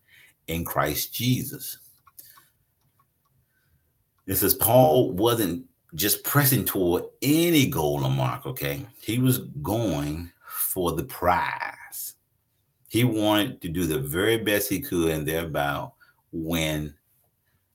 in 0.46 0.64
Christ 0.64 1.12
Jesus. 1.12 1.78
It 4.28 4.36
says 4.36 4.52
Paul 4.52 5.12
wasn't 5.12 5.64
just 5.94 6.22
pressing 6.22 6.66
toward 6.66 7.04
any 7.22 7.66
goal 7.66 8.04
or 8.04 8.10
mark, 8.10 8.44
okay? 8.44 8.86
He 9.00 9.18
was 9.18 9.38
going 9.62 10.30
for 10.46 10.92
the 10.92 11.04
prize. 11.04 12.14
He 12.88 13.04
wanted 13.04 13.62
to 13.62 13.70
do 13.70 13.86
the 13.86 13.98
very 13.98 14.36
best 14.36 14.68
he 14.68 14.80
could 14.80 15.08
and 15.08 15.26
thereby 15.26 15.88
win, 16.30 16.94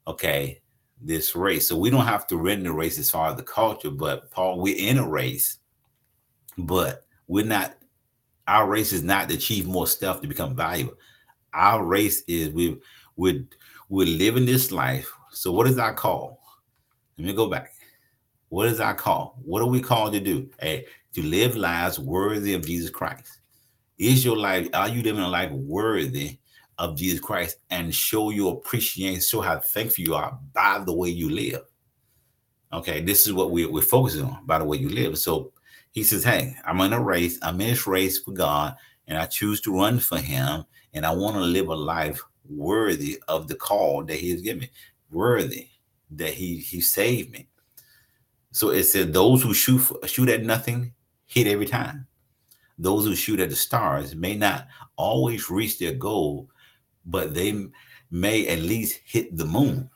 okay, 0.06 0.62
this 1.02 1.36
race. 1.36 1.68
So 1.68 1.76
we 1.76 1.90
don't 1.90 2.06
have 2.06 2.28
to 2.28 2.38
run 2.38 2.62
the 2.62 2.72
race 2.72 3.00
as 3.00 3.10
far 3.10 3.32
as 3.32 3.36
the 3.36 3.44
culture, 3.44 3.90
but 3.90 4.30
Paul, 4.30 4.60
we're 4.60 4.78
in 4.78 5.00
a 5.00 5.08
race, 5.08 5.58
but 6.60 7.08
we're 7.28 7.46
not, 7.46 7.78
our 8.48 8.68
race 8.68 8.94
is 8.94 9.02
not 9.02 9.28
to 9.30 9.36
achieve 9.36 9.66
more 9.66 9.88
stuff 9.88 10.22
to 10.22 10.28
become 10.28 10.56
valuable. 10.56 10.94
Our 11.52 11.84
race 11.84 12.22
is 12.28 12.50
we 12.50 12.80
we're, 13.16 13.44
we're 13.90 14.06
living 14.06 14.46
this 14.46 14.72
life. 14.72 15.12
So 15.32 15.52
what 15.52 15.68
is 15.68 15.80
our 15.80 15.96
call? 15.96 16.43
Let 17.18 17.28
me 17.28 17.34
go 17.34 17.48
back. 17.48 17.74
What 18.50 18.68
is 18.68 18.80
our 18.80 18.96
call? 18.96 19.40
What 19.44 19.62
are 19.62 19.68
we 19.68 19.82
called 19.82 20.14
to 20.14 20.20
do? 20.20 20.50
Hey, 20.60 20.86
to 21.14 21.22
live 21.22 21.56
lives 21.56 22.00
worthy 22.00 22.54
of 22.54 22.66
Jesus 22.66 22.90
Christ. 22.90 23.40
Is 24.00 24.26
your 24.26 24.38
life, 24.38 24.68
are 24.74 24.90
you 24.90 25.04
living 25.04 25.22
a 25.22 25.28
life 25.28 25.52
worthy 25.52 26.40
of 26.80 26.98
Jesus 26.98 27.20
Christ 27.20 27.58
and 27.70 27.94
show 27.94 28.32
your 28.32 28.54
appreciation, 28.54 29.22
show 29.22 29.42
how 29.42 29.60
thankful 29.60 30.04
you 30.04 30.16
are 30.16 30.38
by 30.54 30.84
the 30.84 30.94
way 30.94 31.10
you 31.10 31.30
live? 31.30 31.62
Okay, 32.72 33.02
this 33.02 33.28
is 33.28 33.34
what 33.34 33.52
we, 33.52 33.68
we're 33.68 33.82
focusing 33.82 34.26
on 34.26 34.46
by 34.48 34.58
the 34.58 34.66
way 34.66 34.78
you 34.78 34.90
live. 34.90 35.20
So 35.20 35.52
he 35.92 36.04
says, 36.04 36.24
Hey, 36.24 36.56
I'm 36.66 36.80
in 36.82 36.94
a 36.94 37.00
race, 37.00 37.38
I'm 37.44 37.62
in 37.62 37.70
this 37.70 37.86
race 37.86 38.20
for 38.20 38.32
God, 38.32 38.76
and 39.08 39.18
I 39.18 39.28
choose 39.28 39.62
to 39.62 39.78
run 39.78 40.00
for 40.00 40.18
him, 40.18 40.66
and 40.94 41.06
I 41.06 41.12
want 41.12 41.36
to 41.36 41.42
live 41.42 41.68
a 41.68 41.76
life 41.76 42.22
worthy 42.50 43.22
of 43.28 43.48
the 43.48 43.56
call 43.56 44.04
that 44.06 44.18
he 44.18 44.32
has 44.32 44.42
given 44.42 44.62
me, 44.62 44.72
worthy 45.12 45.70
that 46.18 46.34
he 46.34 46.58
he 46.58 46.82
saved 46.82 47.32
me. 47.32 47.48
So 48.52 48.70
it 48.70 48.84
said, 48.84 49.14
those 49.14 49.42
who 49.42 49.54
shoot 49.54 49.82
shoot 50.06 50.30
at 50.30 50.44
nothing 50.44 50.94
hit 51.26 51.48
every 51.48 51.66
time. 51.66 52.08
Those 52.78 53.06
who 53.06 53.16
shoot 53.16 53.40
at 53.40 53.50
the 53.50 53.56
stars 53.56 54.16
may 54.16 54.36
not 54.36 54.68
always 54.96 55.50
reach 55.50 55.80
their 55.80 55.94
goal, 55.94 56.50
but 57.06 57.34
they 57.34 57.68
may 58.12 58.48
at 58.48 58.60
least 58.60 59.00
hit 59.06 59.36
the 59.36 59.46
moon. 59.46 59.90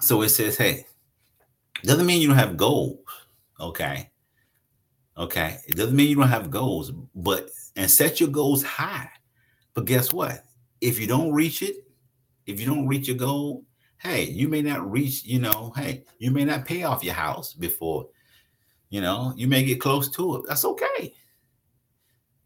So 0.00 0.22
it 0.22 0.30
says, 0.30 0.56
hey, 0.56 0.86
doesn't 1.82 2.06
mean 2.06 2.20
you 2.20 2.28
don't 2.28 2.36
have 2.36 2.56
goals. 2.56 2.98
Okay. 3.58 4.10
Okay. 5.16 5.58
It 5.66 5.76
doesn't 5.76 5.96
mean 5.96 6.08
you 6.08 6.16
don't 6.16 6.28
have 6.28 6.50
goals, 6.50 6.92
but 7.14 7.50
and 7.76 7.90
set 7.90 8.20
your 8.20 8.30
goals 8.30 8.62
high. 8.62 9.08
But 9.74 9.84
guess 9.84 10.12
what? 10.12 10.44
If 10.80 10.98
you 10.98 11.06
don't 11.06 11.32
reach 11.32 11.62
it, 11.62 11.76
if 12.46 12.60
you 12.60 12.66
don't 12.66 12.86
reach 12.86 13.08
your 13.08 13.16
goal, 13.16 13.64
hey, 14.00 14.24
you 14.24 14.48
may 14.48 14.62
not 14.62 14.90
reach, 14.90 15.24
you 15.24 15.38
know, 15.38 15.72
hey, 15.76 16.04
you 16.18 16.30
may 16.30 16.44
not 16.44 16.64
pay 16.64 16.84
off 16.84 17.04
your 17.04 17.14
house 17.14 17.52
before, 17.52 18.08
you 18.88 19.00
know, 19.00 19.32
you 19.36 19.46
may 19.46 19.62
get 19.62 19.80
close 19.80 20.08
to 20.10 20.36
it. 20.36 20.42
That's 20.48 20.64
okay. 20.64 21.14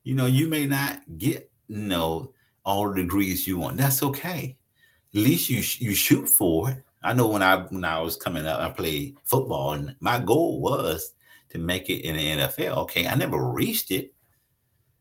You 0.02 0.14
know, 0.14 0.26
you 0.26 0.48
may 0.48 0.66
not 0.66 1.00
get, 1.16 1.50
you 1.68 1.78
know, 1.78 2.32
all 2.64 2.88
the 2.90 3.02
degrees 3.02 3.46
you 3.46 3.58
want. 3.58 3.76
That's 3.76 4.02
okay. 4.02 4.56
At 5.14 5.20
least 5.20 5.48
you 5.48 5.62
you 5.86 5.94
shoot 5.94 6.28
for 6.28 6.70
it. 6.70 6.82
I 7.02 7.12
know 7.12 7.28
when 7.28 7.42
I 7.42 7.62
when 7.64 7.84
I 7.84 8.00
was 8.00 8.16
coming 8.16 8.46
up, 8.46 8.60
I 8.60 8.70
played 8.70 9.16
football, 9.24 9.72
and 9.72 9.94
my 10.00 10.18
goal 10.18 10.60
was 10.60 11.12
to 11.50 11.58
make 11.58 11.88
it 11.88 12.04
in 12.04 12.16
the 12.16 12.42
NFL. 12.42 12.78
Okay, 12.78 13.06
I 13.06 13.14
never 13.14 13.52
reached 13.52 13.90
it, 13.90 14.12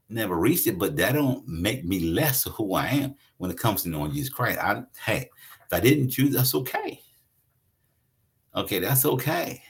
never 0.10 0.36
reached 0.36 0.68
it, 0.68 0.78
but 0.78 0.96
that 0.98 1.13
don't 1.13 1.48
make 1.48 1.84
me 1.84 2.12
less 2.12 2.46
of 2.46 2.54
who 2.54 2.76
I 2.76 2.88
am 2.88 3.16
when 3.38 3.50
it 3.50 3.58
comes 3.58 3.84
to 3.84 3.89
knowing 3.89 4.12
Jesus 4.12 4.30
Christ. 4.30 4.60
I 4.60 4.84
hey, 5.04 5.30
I 5.74 5.80
didn't 5.80 6.10
choose, 6.10 6.34
that's 6.34 6.56
okay. 6.56 7.02
Okay, 8.56 8.80
that's 8.80 9.06
okay. 9.06 9.62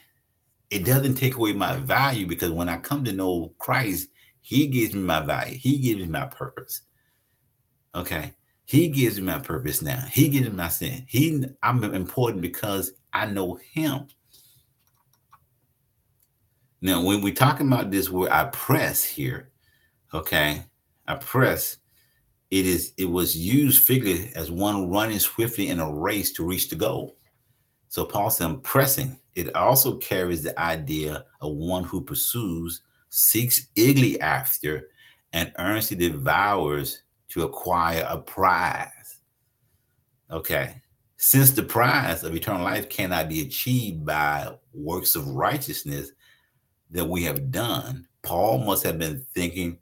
It 0.69 0.85
doesn't 0.85 1.15
take 1.15 1.35
away 1.35 1.53
my 1.53 1.77
value 1.77 2.27
because 2.27 2.51
when 2.51 2.69
I 2.69 2.77
come 2.77 3.03
to 3.05 3.13
know 3.13 3.53
Christ, 3.59 4.09
He 4.41 4.67
gives 4.67 4.93
me 4.93 5.01
my 5.01 5.21
value. 5.21 5.57
He 5.57 5.77
gives 5.77 6.01
me 6.01 6.07
my 6.07 6.25
purpose. 6.25 6.81
Okay. 7.95 8.33
He 8.65 8.87
gives 8.87 9.19
me 9.19 9.27
my 9.27 9.39
purpose 9.39 9.81
now. 9.81 10.05
He 10.11 10.29
gives 10.29 10.49
me 10.49 10.55
my 10.55 10.69
sin. 10.69 11.05
He 11.07 11.43
I'm 11.61 11.83
important 11.83 12.41
because 12.41 12.93
I 13.11 13.25
know 13.25 13.55
him. 13.55 14.07
Now, 16.81 17.03
when 17.03 17.21
we're 17.21 17.33
talking 17.33 17.67
about 17.67 17.91
this 17.91 18.09
word 18.09 18.31
I 18.31 18.45
press 18.45 19.03
here, 19.03 19.51
okay, 20.13 20.63
I 21.07 21.15
press, 21.15 21.77
it 22.53 22.67
is 22.67 22.93
it 22.97 23.05
was 23.05 23.35
used 23.35 23.83
figuratively 23.83 24.31
as 24.35 24.51
one 24.51 24.87
running 24.87 25.17
swiftly 25.17 25.69
in 25.69 25.79
a 25.79 25.91
race 25.91 26.31
to 26.33 26.45
reach 26.45 26.69
the 26.69 26.75
goal. 26.75 27.17
So 27.89 28.05
Paul 28.05 28.29
said, 28.29 28.45
I'm 28.45 28.61
pressing. 28.61 29.19
It 29.33 29.55
also 29.55 29.97
carries 29.97 30.43
the 30.43 30.57
idea 30.59 31.25
of 31.41 31.55
one 31.55 31.83
who 31.83 31.99
pursues, 31.99 32.83
seeks 33.09 33.69
eagerly 33.73 34.21
after, 34.21 34.89
and 35.33 35.51
earnestly 35.57 35.97
devours 35.97 37.01
to 37.29 37.41
acquire 37.41 38.05
a 38.07 38.19
prize. 38.19 39.21
Okay. 40.29 40.79
Since 41.17 41.51
the 41.51 41.63
prize 41.63 42.23
of 42.23 42.35
eternal 42.35 42.63
life 42.63 42.87
cannot 42.87 43.29
be 43.29 43.41
achieved 43.41 44.05
by 44.05 44.55
works 44.75 45.15
of 45.15 45.27
righteousness 45.27 46.11
that 46.91 47.05
we 47.05 47.23
have 47.23 47.49
done, 47.49 48.07
Paul 48.21 48.59
must 48.59 48.83
have 48.83 48.99
been 48.99 49.25
thinking 49.33 49.79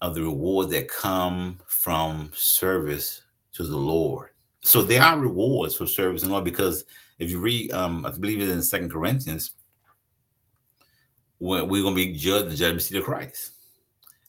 of 0.00 0.14
the 0.14 0.22
rewards 0.22 0.70
that 0.70 0.88
come 0.88 1.58
from 1.66 2.30
service 2.34 3.22
to 3.52 3.64
the 3.64 3.76
Lord. 3.76 4.30
So 4.62 4.82
there 4.82 5.02
are 5.02 5.18
rewards 5.18 5.76
for 5.76 5.86
service 5.86 6.22
and 6.22 6.32
Lord 6.32 6.44
because 6.44 6.84
if 7.18 7.30
you 7.30 7.40
read, 7.40 7.72
um, 7.72 8.06
I 8.06 8.10
believe 8.10 8.40
it 8.40 8.48
in 8.48 8.62
Second 8.62 8.90
Corinthians, 8.90 9.52
we're, 11.38 11.64
we're 11.64 11.82
going 11.82 11.94
to 11.94 12.06
be 12.06 12.12
judged 12.12 12.44
in 12.44 12.50
the 12.50 12.56
judgment 12.56 12.82
seat 12.82 12.98
of 12.98 13.04
Christ. 13.04 13.52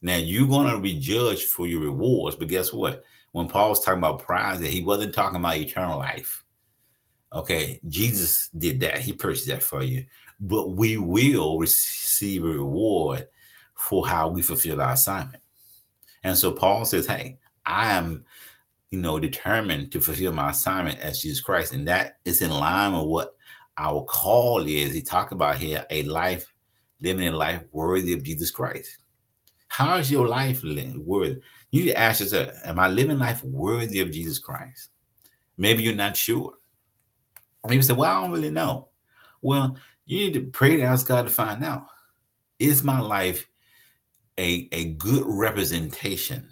Now 0.01 0.17
you're 0.17 0.47
going 0.47 0.73
to 0.73 0.79
be 0.79 0.99
judged 0.99 1.43
for 1.43 1.67
your 1.67 1.81
rewards, 1.81 2.35
but 2.35 2.47
guess 2.47 2.73
what? 2.73 3.03
When 3.33 3.47
Paul 3.47 3.69
was 3.69 3.83
talking 3.83 3.99
about 3.99 4.19
prize, 4.19 4.59
that 4.59 4.69
he 4.69 4.81
wasn't 4.81 5.13
talking 5.13 5.37
about 5.37 5.57
eternal 5.57 5.99
life. 5.99 6.43
Okay, 7.33 7.79
Jesus 7.87 8.49
did 8.57 8.81
that; 8.81 8.99
he 8.99 9.13
purchased 9.13 9.47
that 9.47 9.63
for 9.63 9.83
you. 9.83 10.05
But 10.41 10.71
we 10.71 10.97
will 10.97 11.57
receive 11.57 12.43
a 12.43 12.47
reward 12.47 13.27
for 13.75 14.05
how 14.05 14.27
we 14.27 14.41
fulfill 14.41 14.81
our 14.81 14.93
assignment. 14.93 15.41
And 16.23 16.37
so 16.37 16.51
Paul 16.51 16.85
says, 16.85 17.05
"Hey, 17.07 17.39
I 17.65 17.93
am." 17.93 18.25
you 18.91 18.99
know, 18.99 19.17
determined 19.19 19.91
to 19.93 20.01
fulfill 20.01 20.33
my 20.33 20.51
assignment 20.51 20.99
as 20.99 21.21
Jesus 21.21 21.39
Christ. 21.39 21.73
And 21.73 21.87
that 21.87 22.19
is 22.25 22.41
in 22.41 22.51
line 22.51 22.93
with 22.93 23.05
what 23.05 23.35
our 23.77 24.03
call 24.03 24.67
is. 24.67 24.93
He 24.93 25.01
talked 25.01 25.31
about 25.31 25.57
here 25.57 25.85
a 25.89 26.03
life, 26.03 26.53
living 26.99 27.29
a 27.29 27.31
life 27.31 27.63
worthy 27.71 28.13
of 28.13 28.21
Jesus 28.21 28.51
Christ. 28.51 28.99
How 29.69 29.95
is 29.95 30.11
your 30.11 30.27
life 30.27 30.61
worthy? 30.63 31.39
You 31.71 31.85
need 31.85 31.91
to 31.91 31.97
ask 31.97 32.19
yourself, 32.19 32.49
am 32.65 32.79
I 32.79 32.89
living 32.89 33.17
life 33.17 33.41
worthy 33.45 34.01
of 34.01 34.11
Jesus 34.11 34.37
Christ? 34.39 34.89
Maybe 35.57 35.83
you're 35.83 35.95
not 35.95 36.17
sure. 36.17 36.55
Maybe 37.63 37.77
you 37.77 37.81
say, 37.81 37.93
well, 37.93 38.11
I 38.11 38.21
don't 38.21 38.31
really 38.31 38.51
know. 38.51 38.89
Well, 39.41 39.77
you 40.05 40.17
need 40.17 40.33
to 40.33 40.41
pray 40.41 40.75
to 40.75 40.83
ask 40.83 41.07
God 41.07 41.23
to 41.23 41.29
find 41.29 41.63
out. 41.63 41.85
Is 42.59 42.83
my 42.83 42.99
life 42.99 43.47
a, 44.41 44.67
a 44.71 44.85
good 44.93 45.23
representation 45.25 46.49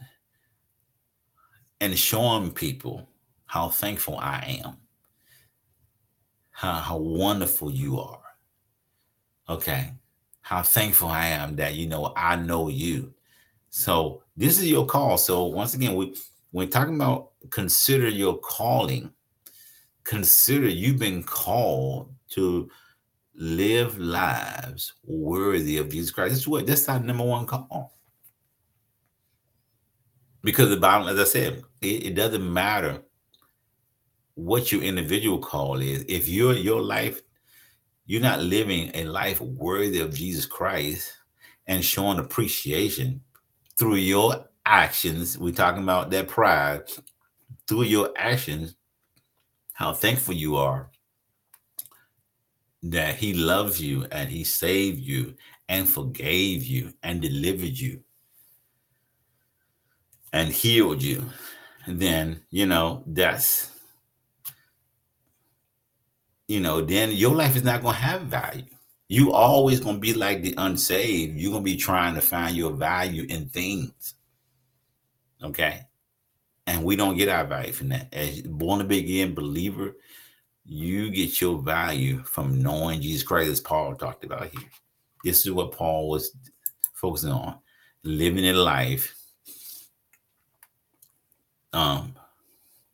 and 1.81 1.97
showing 1.97 2.51
people 2.51 3.09
how 3.45 3.69
thankful 3.69 4.17
I 4.17 4.61
am, 4.63 4.77
how, 6.51 6.73
how 6.73 6.97
wonderful 6.97 7.71
you 7.71 7.99
are? 7.99 8.21
Okay 9.49 9.93
how 10.49 10.63
thankful 10.63 11.09
I 11.09 11.27
am 11.27 11.55
that 11.57 11.75
you 11.75 11.85
know 11.85 12.11
I 12.17 12.35
know 12.35 12.69
you. 12.69 13.13
So 13.69 14.23
this 14.35 14.57
is 14.57 14.67
your 14.67 14.87
call. 14.87 15.15
So 15.19 15.43
once 15.45 15.75
again, 15.75 15.95
we 15.95 16.15
when 16.49 16.71
talking 16.71 16.95
about 16.95 17.33
consider 17.51 18.09
your 18.09 18.35
calling, 18.39 19.11
consider 20.03 20.67
you've 20.67 20.97
been 20.97 21.21
called 21.21 22.11
to 22.29 22.67
live 23.39 23.97
lives 23.97 24.93
worthy 25.05 25.77
of 25.77 25.89
Jesus 25.89 26.11
Christ. 26.11 26.33
That's 26.33 26.47
what 26.47 26.67
that's 26.67 26.87
our 26.89 26.99
number 26.99 27.23
one 27.23 27.45
call. 27.45 27.95
Because 30.43 30.69
the 30.69 30.77
bottom, 30.77 31.07
as 31.07 31.19
I 31.19 31.23
said, 31.23 31.63
it, 31.81 32.05
it 32.05 32.15
doesn't 32.15 32.53
matter 32.53 33.01
what 34.35 34.71
your 34.71 34.83
individual 34.83 35.39
call 35.39 35.79
is. 35.81 36.05
If 36.07 36.27
your 36.27 36.53
your 36.53 36.81
life 36.81 37.21
you're 38.09 38.21
not 38.21 38.39
living 38.39 38.89
a 38.95 39.03
life 39.03 39.39
worthy 39.39 39.99
of 39.99 40.15
Jesus 40.15 40.47
Christ 40.47 41.13
and 41.67 41.85
showing 41.85 42.17
appreciation 42.17 43.21
through 43.77 43.97
your 43.97 44.47
actions. 44.65 45.37
We're 45.37 45.53
talking 45.53 45.83
about 45.83 46.09
that 46.09 46.27
pride 46.27 46.89
through 47.67 47.83
your 47.83 48.09
actions, 48.17 48.73
how 49.73 49.93
thankful 49.93 50.33
you 50.33 50.55
are 50.55 50.88
that 52.83 53.15
He 53.15 53.33
loves 53.33 53.81
you 53.81 54.05
and 54.11 54.29
He 54.29 54.43
saved 54.43 54.99
you 54.99 55.35
and 55.67 55.87
forgave 55.87 56.63
you 56.63 56.93
and 57.03 57.21
delivered 57.21 57.77
you 57.77 58.03
and 60.33 60.51
healed 60.51 61.01
you. 61.01 61.29
Then, 61.87 62.41
you 62.51 62.65
know, 62.65 63.03
that's 63.07 63.71
you 66.49 66.59
know, 66.59 66.81
then 66.81 67.11
your 67.11 67.35
life 67.35 67.55
is 67.55 67.63
not 67.63 67.83
going 67.83 67.93
to 67.93 68.01
have 68.01 68.23
value. 68.23 68.65
You 69.07 69.31
always 69.31 69.79
going 69.79 69.97
to 69.97 70.01
be 70.01 70.13
like 70.13 70.41
the 70.41 70.55
unsaved. 70.57 71.37
You're 71.37 71.51
going 71.51 71.63
to 71.63 71.71
be 71.71 71.77
trying 71.77 72.15
to 72.15 72.21
find 72.21 72.55
your 72.55 72.71
value 72.71 73.25
in 73.29 73.49
things. 73.49 74.15
Okay. 75.43 75.81
And 76.65 76.83
we 76.83 76.95
don't 76.95 77.17
get 77.17 77.29
our 77.29 77.45
value 77.45 77.71
from 77.71 77.89
that. 77.89 78.11
As 78.11 78.41
born 78.41 78.81
again 78.81 79.35
believer, 79.35 79.95
you 80.65 81.09
get 81.09 81.41
your 81.41 81.61
value 81.61 82.23
from 82.23 82.61
knowing 82.61 83.01
Jesus 83.01 83.23
Christ, 83.23 83.49
as 83.49 83.61
Paul 83.61 83.95
talked 83.95 84.23
about 84.23 84.47
here. 84.47 84.69
This 85.23 85.45
is 85.45 85.51
what 85.51 85.71
Paul 85.71 86.09
was 86.09 86.31
focusing 86.93 87.31
on 87.31 87.57
living 88.03 88.45
a 88.45 88.53
life 88.53 89.15
um, 91.73 92.15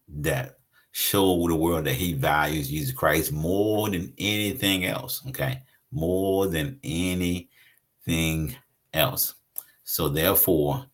that 0.08 0.58
show 0.92 1.48
the 1.48 1.56
world 1.56 1.86
that 1.86 1.94
he 1.94 2.14
values 2.14 2.70
Jesus 2.70 2.94
Christ 2.94 3.32
more 3.32 3.90
than 3.90 4.14
anything 4.18 4.86
else. 4.86 5.22
Okay. 5.28 5.62
More 5.92 6.48
than 6.48 6.80
anything 6.84 8.56
else. 8.94 9.36
So 9.84 10.10
therefore, 10.10 10.86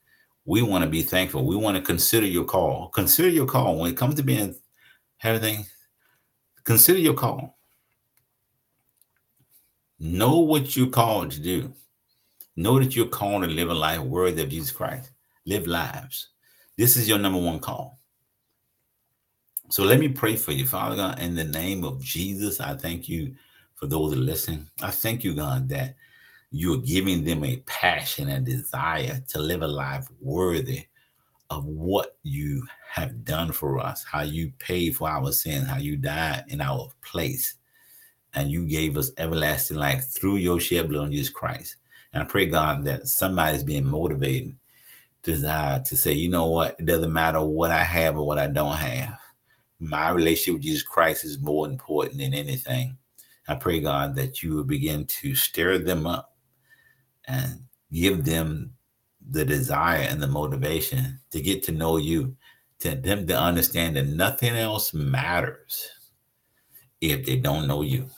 we 0.45 0.61
want 0.61 0.83
to 0.83 0.89
be 0.89 1.01
thankful. 1.01 1.45
We 1.45 1.55
want 1.55 1.77
to 1.77 1.83
consider 1.83 2.25
your 2.25 2.45
call. 2.45 2.89
Consider 2.89 3.29
your 3.29 3.45
call 3.45 3.77
when 3.77 3.91
it 3.91 3.97
comes 3.97 4.15
to 4.15 4.23
being 4.23 4.55
everything. 5.23 5.65
Consider 6.63 6.99
your 6.99 7.13
call. 7.13 7.57
Know 9.99 10.39
what 10.39 10.75
you're 10.75 10.89
called 10.89 11.31
to 11.31 11.39
do. 11.39 11.73
Know 12.55 12.79
that 12.79 12.95
you're 12.95 13.07
called 13.07 13.43
to 13.43 13.49
live 13.49 13.69
a 13.69 13.73
life 13.73 13.99
worthy 13.99 14.43
of 14.43 14.49
Jesus 14.49 14.71
Christ. 14.71 15.11
Live 15.45 15.67
lives. 15.67 16.29
This 16.77 16.97
is 16.97 17.07
your 17.07 17.19
number 17.19 17.39
one 17.39 17.59
call. 17.59 17.99
So 19.69 19.83
let 19.83 19.99
me 19.99 20.09
pray 20.09 20.35
for 20.35 20.51
you, 20.51 20.65
Father 20.65 20.95
God, 20.97 21.19
in 21.19 21.35
the 21.35 21.45
name 21.45 21.83
of 21.83 22.01
Jesus. 22.03 22.59
I 22.59 22.75
thank 22.75 23.07
you 23.07 23.35
for 23.75 23.87
those 23.87 24.11
that 24.11 24.19
are 24.19 24.23
listening. 24.23 24.67
I 24.81 24.91
thank 24.91 25.23
you, 25.23 25.33
God, 25.33 25.69
that 25.69 25.95
you're 26.51 26.81
giving 26.81 27.23
them 27.23 27.43
a 27.45 27.57
passion 27.65 28.29
and 28.29 28.45
desire 28.45 29.23
to 29.29 29.39
live 29.39 29.61
a 29.61 29.67
life 29.67 30.07
worthy 30.19 30.87
of 31.51 31.65
what 31.65 32.15
you 32.23 32.65
have 32.89 33.25
done 33.25 33.51
for 33.51 33.77
us, 33.77 34.05
how 34.05 34.21
you 34.21 34.53
paid 34.57 34.95
for 34.95 35.09
our 35.09 35.33
sins, 35.33 35.67
how 35.67 35.77
you 35.77 35.97
died 35.97 36.45
in 36.47 36.61
our 36.61 36.89
place, 37.01 37.55
and 38.33 38.49
you 38.49 38.65
gave 38.65 38.97
us 38.97 39.11
everlasting 39.17 39.75
life 39.75 40.05
through 40.09 40.37
your 40.37 40.61
shed 40.61 40.87
blood 40.87 41.03
on 41.03 41.11
Jesus 41.11 41.29
Christ. 41.29 41.75
And 42.13 42.23
I 42.23 42.25
pray, 42.25 42.45
God, 42.45 42.85
that 42.85 43.07
somebody's 43.07 43.65
being 43.65 43.85
motivated, 43.85 44.55
desire 45.23 45.81
to 45.81 45.97
say, 45.97 46.13
you 46.13 46.29
know 46.29 46.47
what, 46.47 46.77
it 46.79 46.85
doesn't 46.85 47.11
matter 47.11 47.43
what 47.43 47.69
I 47.69 47.83
have 47.83 48.15
or 48.17 48.25
what 48.25 48.39
I 48.39 48.47
don't 48.47 48.77
have. 48.77 49.19
My 49.77 50.09
relationship 50.09 50.53
with 50.53 50.63
Jesus 50.63 50.83
Christ 50.83 51.25
is 51.25 51.41
more 51.41 51.67
important 51.67 52.19
than 52.19 52.33
anything. 52.33 52.97
I 53.49 53.55
pray, 53.55 53.81
God, 53.81 54.15
that 54.15 54.41
you 54.41 54.55
will 54.55 54.63
begin 54.63 55.05
to 55.05 55.35
stir 55.35 55.79
them 55.79 56.07
up 56.07 56.33
and 57.27 57.63
give 57.91 58.23
them 58.23 58.73
the 59.29 59.45
desire 59.45 60.01
and 60.01 60.21
the 60.21 60.27
motivation 60.27 61.19
to 61.31 61.41
get 61.41 61.63
to 61.63 61.71
know 61.71 61.97
you, 61.97 62.35
to 62.79 62.95
them 62.95 63.27
to 63.27 63.37
understand 63.37 63.95
that 63.95 64.07
nothing 64.07 64.55
else 64.55 64.93
matters 64.93 65.89
if 66.99 67.25
they 67.25 67.37
don't 67.37 67.67
know 67.67 67.81
you. 67.81 68.09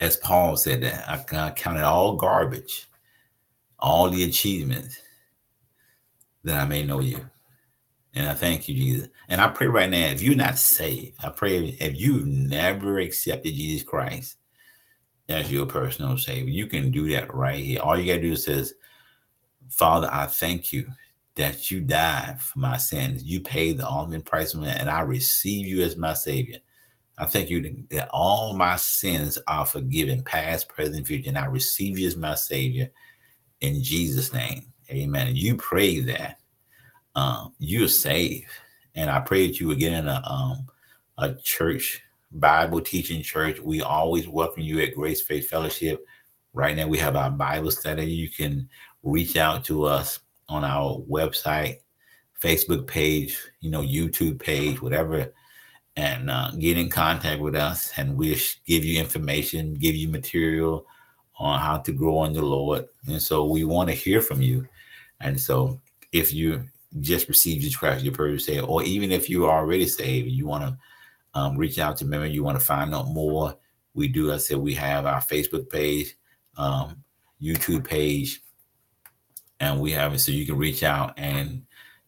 As 0.00 0.16
Paul 0.16 0.56
said 0.56 0.82
that, 0.82 1.08
I 1.08 1.50
counted 1.50 1.84
all 1.84 2.16
garbage, 2.16 2.86
all 3.78 4.08
the 4.08 4.24
achievements 4.24 5.00
that 6.44 6.60
I 6.60 6.64
may 6.64 6.84
know 6.84 7.00
you. 7.00 7.28
And 8.14 8.28
I 8.28 8.34
thank 8.34 8.68
you, 8.68 8.74
Jesus. 8.74 9.08
And 9.28 9.40
I 9.40 9.48
pray 9.48 9.66
right 9.66 9.90
now, 9.90 10.06
if 10.06 10.22
you're 10.22 10.34
not 10.34 10.58
saved, 10.58 11.16
I 11.22 11.28
pray 11.28 11.76
if 11.80 12.00
you've 12.00 12.26
never 12.26 12.98
accepted 12.98 13.54
Jesus 13.54 13.82
Christ, 13.82 14.36
as 15.28 15.52
your 15.52 15.66
personal 15.66 16.16
savior. 16.16 16.50
You 16.50 16.66
can 16.66 16.90
do 16.90 17.08
that 17.10 17.32
right 17.34 17.62
here. 17.62 17.80
All 17.80 17.98
you 17.98 18.06
got 18.06 18.20
to 18.20 18.22
do 18.22 18.32
is 18.32 18.44
says, 18.44 18.74
Father, 19.70 20.08
I 20.10 20.26
thank 20.26 20.72
you 20.72 20.86
that 21.36 21.70
you 21.70 21.80
died 21.80 22.40
for 22.40 22.58
my 22.58 22.76
sins. 22.76 23.22
You 23.22 23.40
paid 23.40 23.78
the 23.78 23.86
ultimate 23.86 24.24
price 24.24 24.52
for 24.52 24.58
me, 24.58 24.68
and 24.68 24.90
I 24.90 25.00
receive 25.00 25.66
you 25.66 25.82
as 25.82 25.96
my 25.96 26.14
savior. 26.14 26.58
I 27.18 27.26
thank 27.26 27.50
you 27.50 27.84
that 27.90 28.08
all 28.10 28.54
my 28.54 28.76
sins 28.76 29.38
are 29.48 29.66
forgiven, 29.66 30.22
past, 30.22 30.68
present, 30.68 31.06
future, 31.06 31.28
and 31.28 31.38
I 31.38 31.46
receive 31.46 31.98
you 31.98 32.06
as 32.06 32.16
my 32.16 32.34
savior 32.34 32.90
in 33.60 33.82
Jesus' 33.82 34.32
name. 34.32 34.72
Amen. 34.90 35.34
You 35.34 35.56
pray 35.56 36.00
that 36.00 36.38
um, 37.14 37.54
you're 37.58 37.88
saved. 37.88 38.46
And 38.94 39.10
I 39.10 39.20
pray 39.20 39.46
that 39.46 39.60
you 39.60 39.68
would 39.68 39.78
get 39.78 39.92
in 39.92 40.08
a 40.08 40.22
um, 40.24 40.66
a 41.18 41.34
church 41.34 42.02
Bible 42.32 42.80
teaching 42.80 43.22
church. 43.22 43.58
We 43.60 43.82
always 43.82 44.28
welcome 44.28 44.62
you 44.62 44.80
at 44.80 44.94
Grace 44.94 45.22
Faith 45.22 45.48
Fellowship. 45.48 46.04
Right 46.52 46.76
now, 46.76 46.86
we 46.88 46.98
have 46.98 47.16
our 47.16 47.30
Bible 47.30 47.70
study. 47.70 48.06
You 48.06 48.30
can 48.30 48.68
reach 49.02 49.36
out 49.36 49.64
to 49.64 49.84
us 49.84 50.20
on 50.48 50.64
our 50.64 50.98
website, 51.10 51.78
Facebook 52.42 52.86
page, 52.86 53.38
you 53.60 53.70
know, 53.70 53.82
YouTube 53.82 54.40
page, 54.40 54.80
whatever, 54.80 55.32
and 55.96 56.30
uh, 56.30 56.50
get 56.58 56.78
in 56.78 56.88
contact 56.88 57.40
with 57.40 57.54
us. 57.54 57.92
And 57.96 58.16
we'll 58.16 58.36
give 58.66 58.84
you 58.84 59.00
information, 59.00 59.74
give 59.74 59.94
you 59.94 60.08
material 60.08 60.86
on 61.38 61.60
how 61.60 61.78
to 61.78 61.92
grow 61.92 62.24
in 62.24 62.32
the 62.32 62.42
Lord. 62.42 62.86
And 63.06 63.20
so 63.20 63.44
we 63.44 63.64
want 63.64 63.88
to 63.88 63.94
hear 63.94 64.20
from 64.20 64.42
you. 64.42 64.68
And 65.20 65.38
so 65.38 65.80
if 66.12 66.32
you 66.32 66.64
just 67.00 67.28
received 67.28 67.62
Jesus 67.62 67.76
Christ, 67.76 68.04
your 68.04 68.14
person 68.14 68.38
say, 68.38 68.60
or 68.60 68.82
even 68.82 69.12
if 69.12 69.28
you 69.28 69.46
are 69.46 69.58
already 69.58 69.86
saved, 69.86 70.28
you 70.28 70.46
want 70.46 70.64
to 70.64 70.78
um, 71.34 71.56
reach 71.56 71.78
out 71.78 71.96
to 71.98 72.04
me 72.04 72.28
you 72.30 72.42
want 72.42 72.58
to 72.58 72.64
find 72.64 72.94
out 72.94 73.08
more. 73.08 73.54
We 73.94 74.08
do, 74.08 74.32
I 74.32 74.38
said, 74.38 74.58
we 74.58 74.74
have 74.74 75.06
our 75.06 75.20
Facebook 75.20 75.68
page, 75.70 76.16
um, 76.56 77.02
YouTube 77.40 77.84
page, 77.84 78.42
and 79.60 79.80
we 79.80 79.92
have 79.92 80.14
it 80.14 80.18
so 80.18 80.32
you 80.32 80.46
can 80.46 80.56
reach 80.56 80.82
out 80.82 81.14
and 81.16 81.62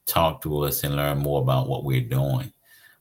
talk 0.07 0.43
to 0.43 0.65
us 0.65 0.85
and 0.85 0.97
learn 0.97 1.19
more 1.19 1.43
about 1.43 1.69
what 1.69 1.85
we're 1.85 2.01
doing. 2.01 2.53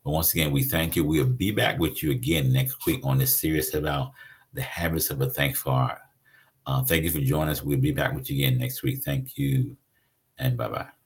But 0.04 0.12
once 0.12 0.34
again, 0.34 0.52
we 0.52 0.64
thank 0.64 0.96
you. 0.96 1.04
We'll 1.04 1.26
be 1.26 1.52
back 1.52 1.80
with 1.80 2.02
you 2.02 2.12
again 2.12 2.52
next 2.54 2.86
week 2.86 3.02
on 3.04 3.18
this 3.18 3.40
series 3.40 3.74
about 3.74 4.12
the 4.54 4.62
habits 4.62 5.10
of 5.10 5.22
a 5.22 5.30
thankful 5.30 5.74
heart. 5.74 6.00
Uh, 6.66 6.84
thank 6.84 7.04
you 7.04 7.12
for 7.12 7.20
joining 7.20 7.50
us. 7.50 7.64
We'll 7.64 7.80
be 7.80 7.92
back 7.92 8.14
with 8.14 8.30
you 8.30 8.38
again 8.38 8.60
next 8.60 8.84
week. 8.84 9.02
Thank 9.04 9.38
you, 9.38 9.76
and 10.38 10.58
bye 10.58 10.70
bye. 10.70 10.99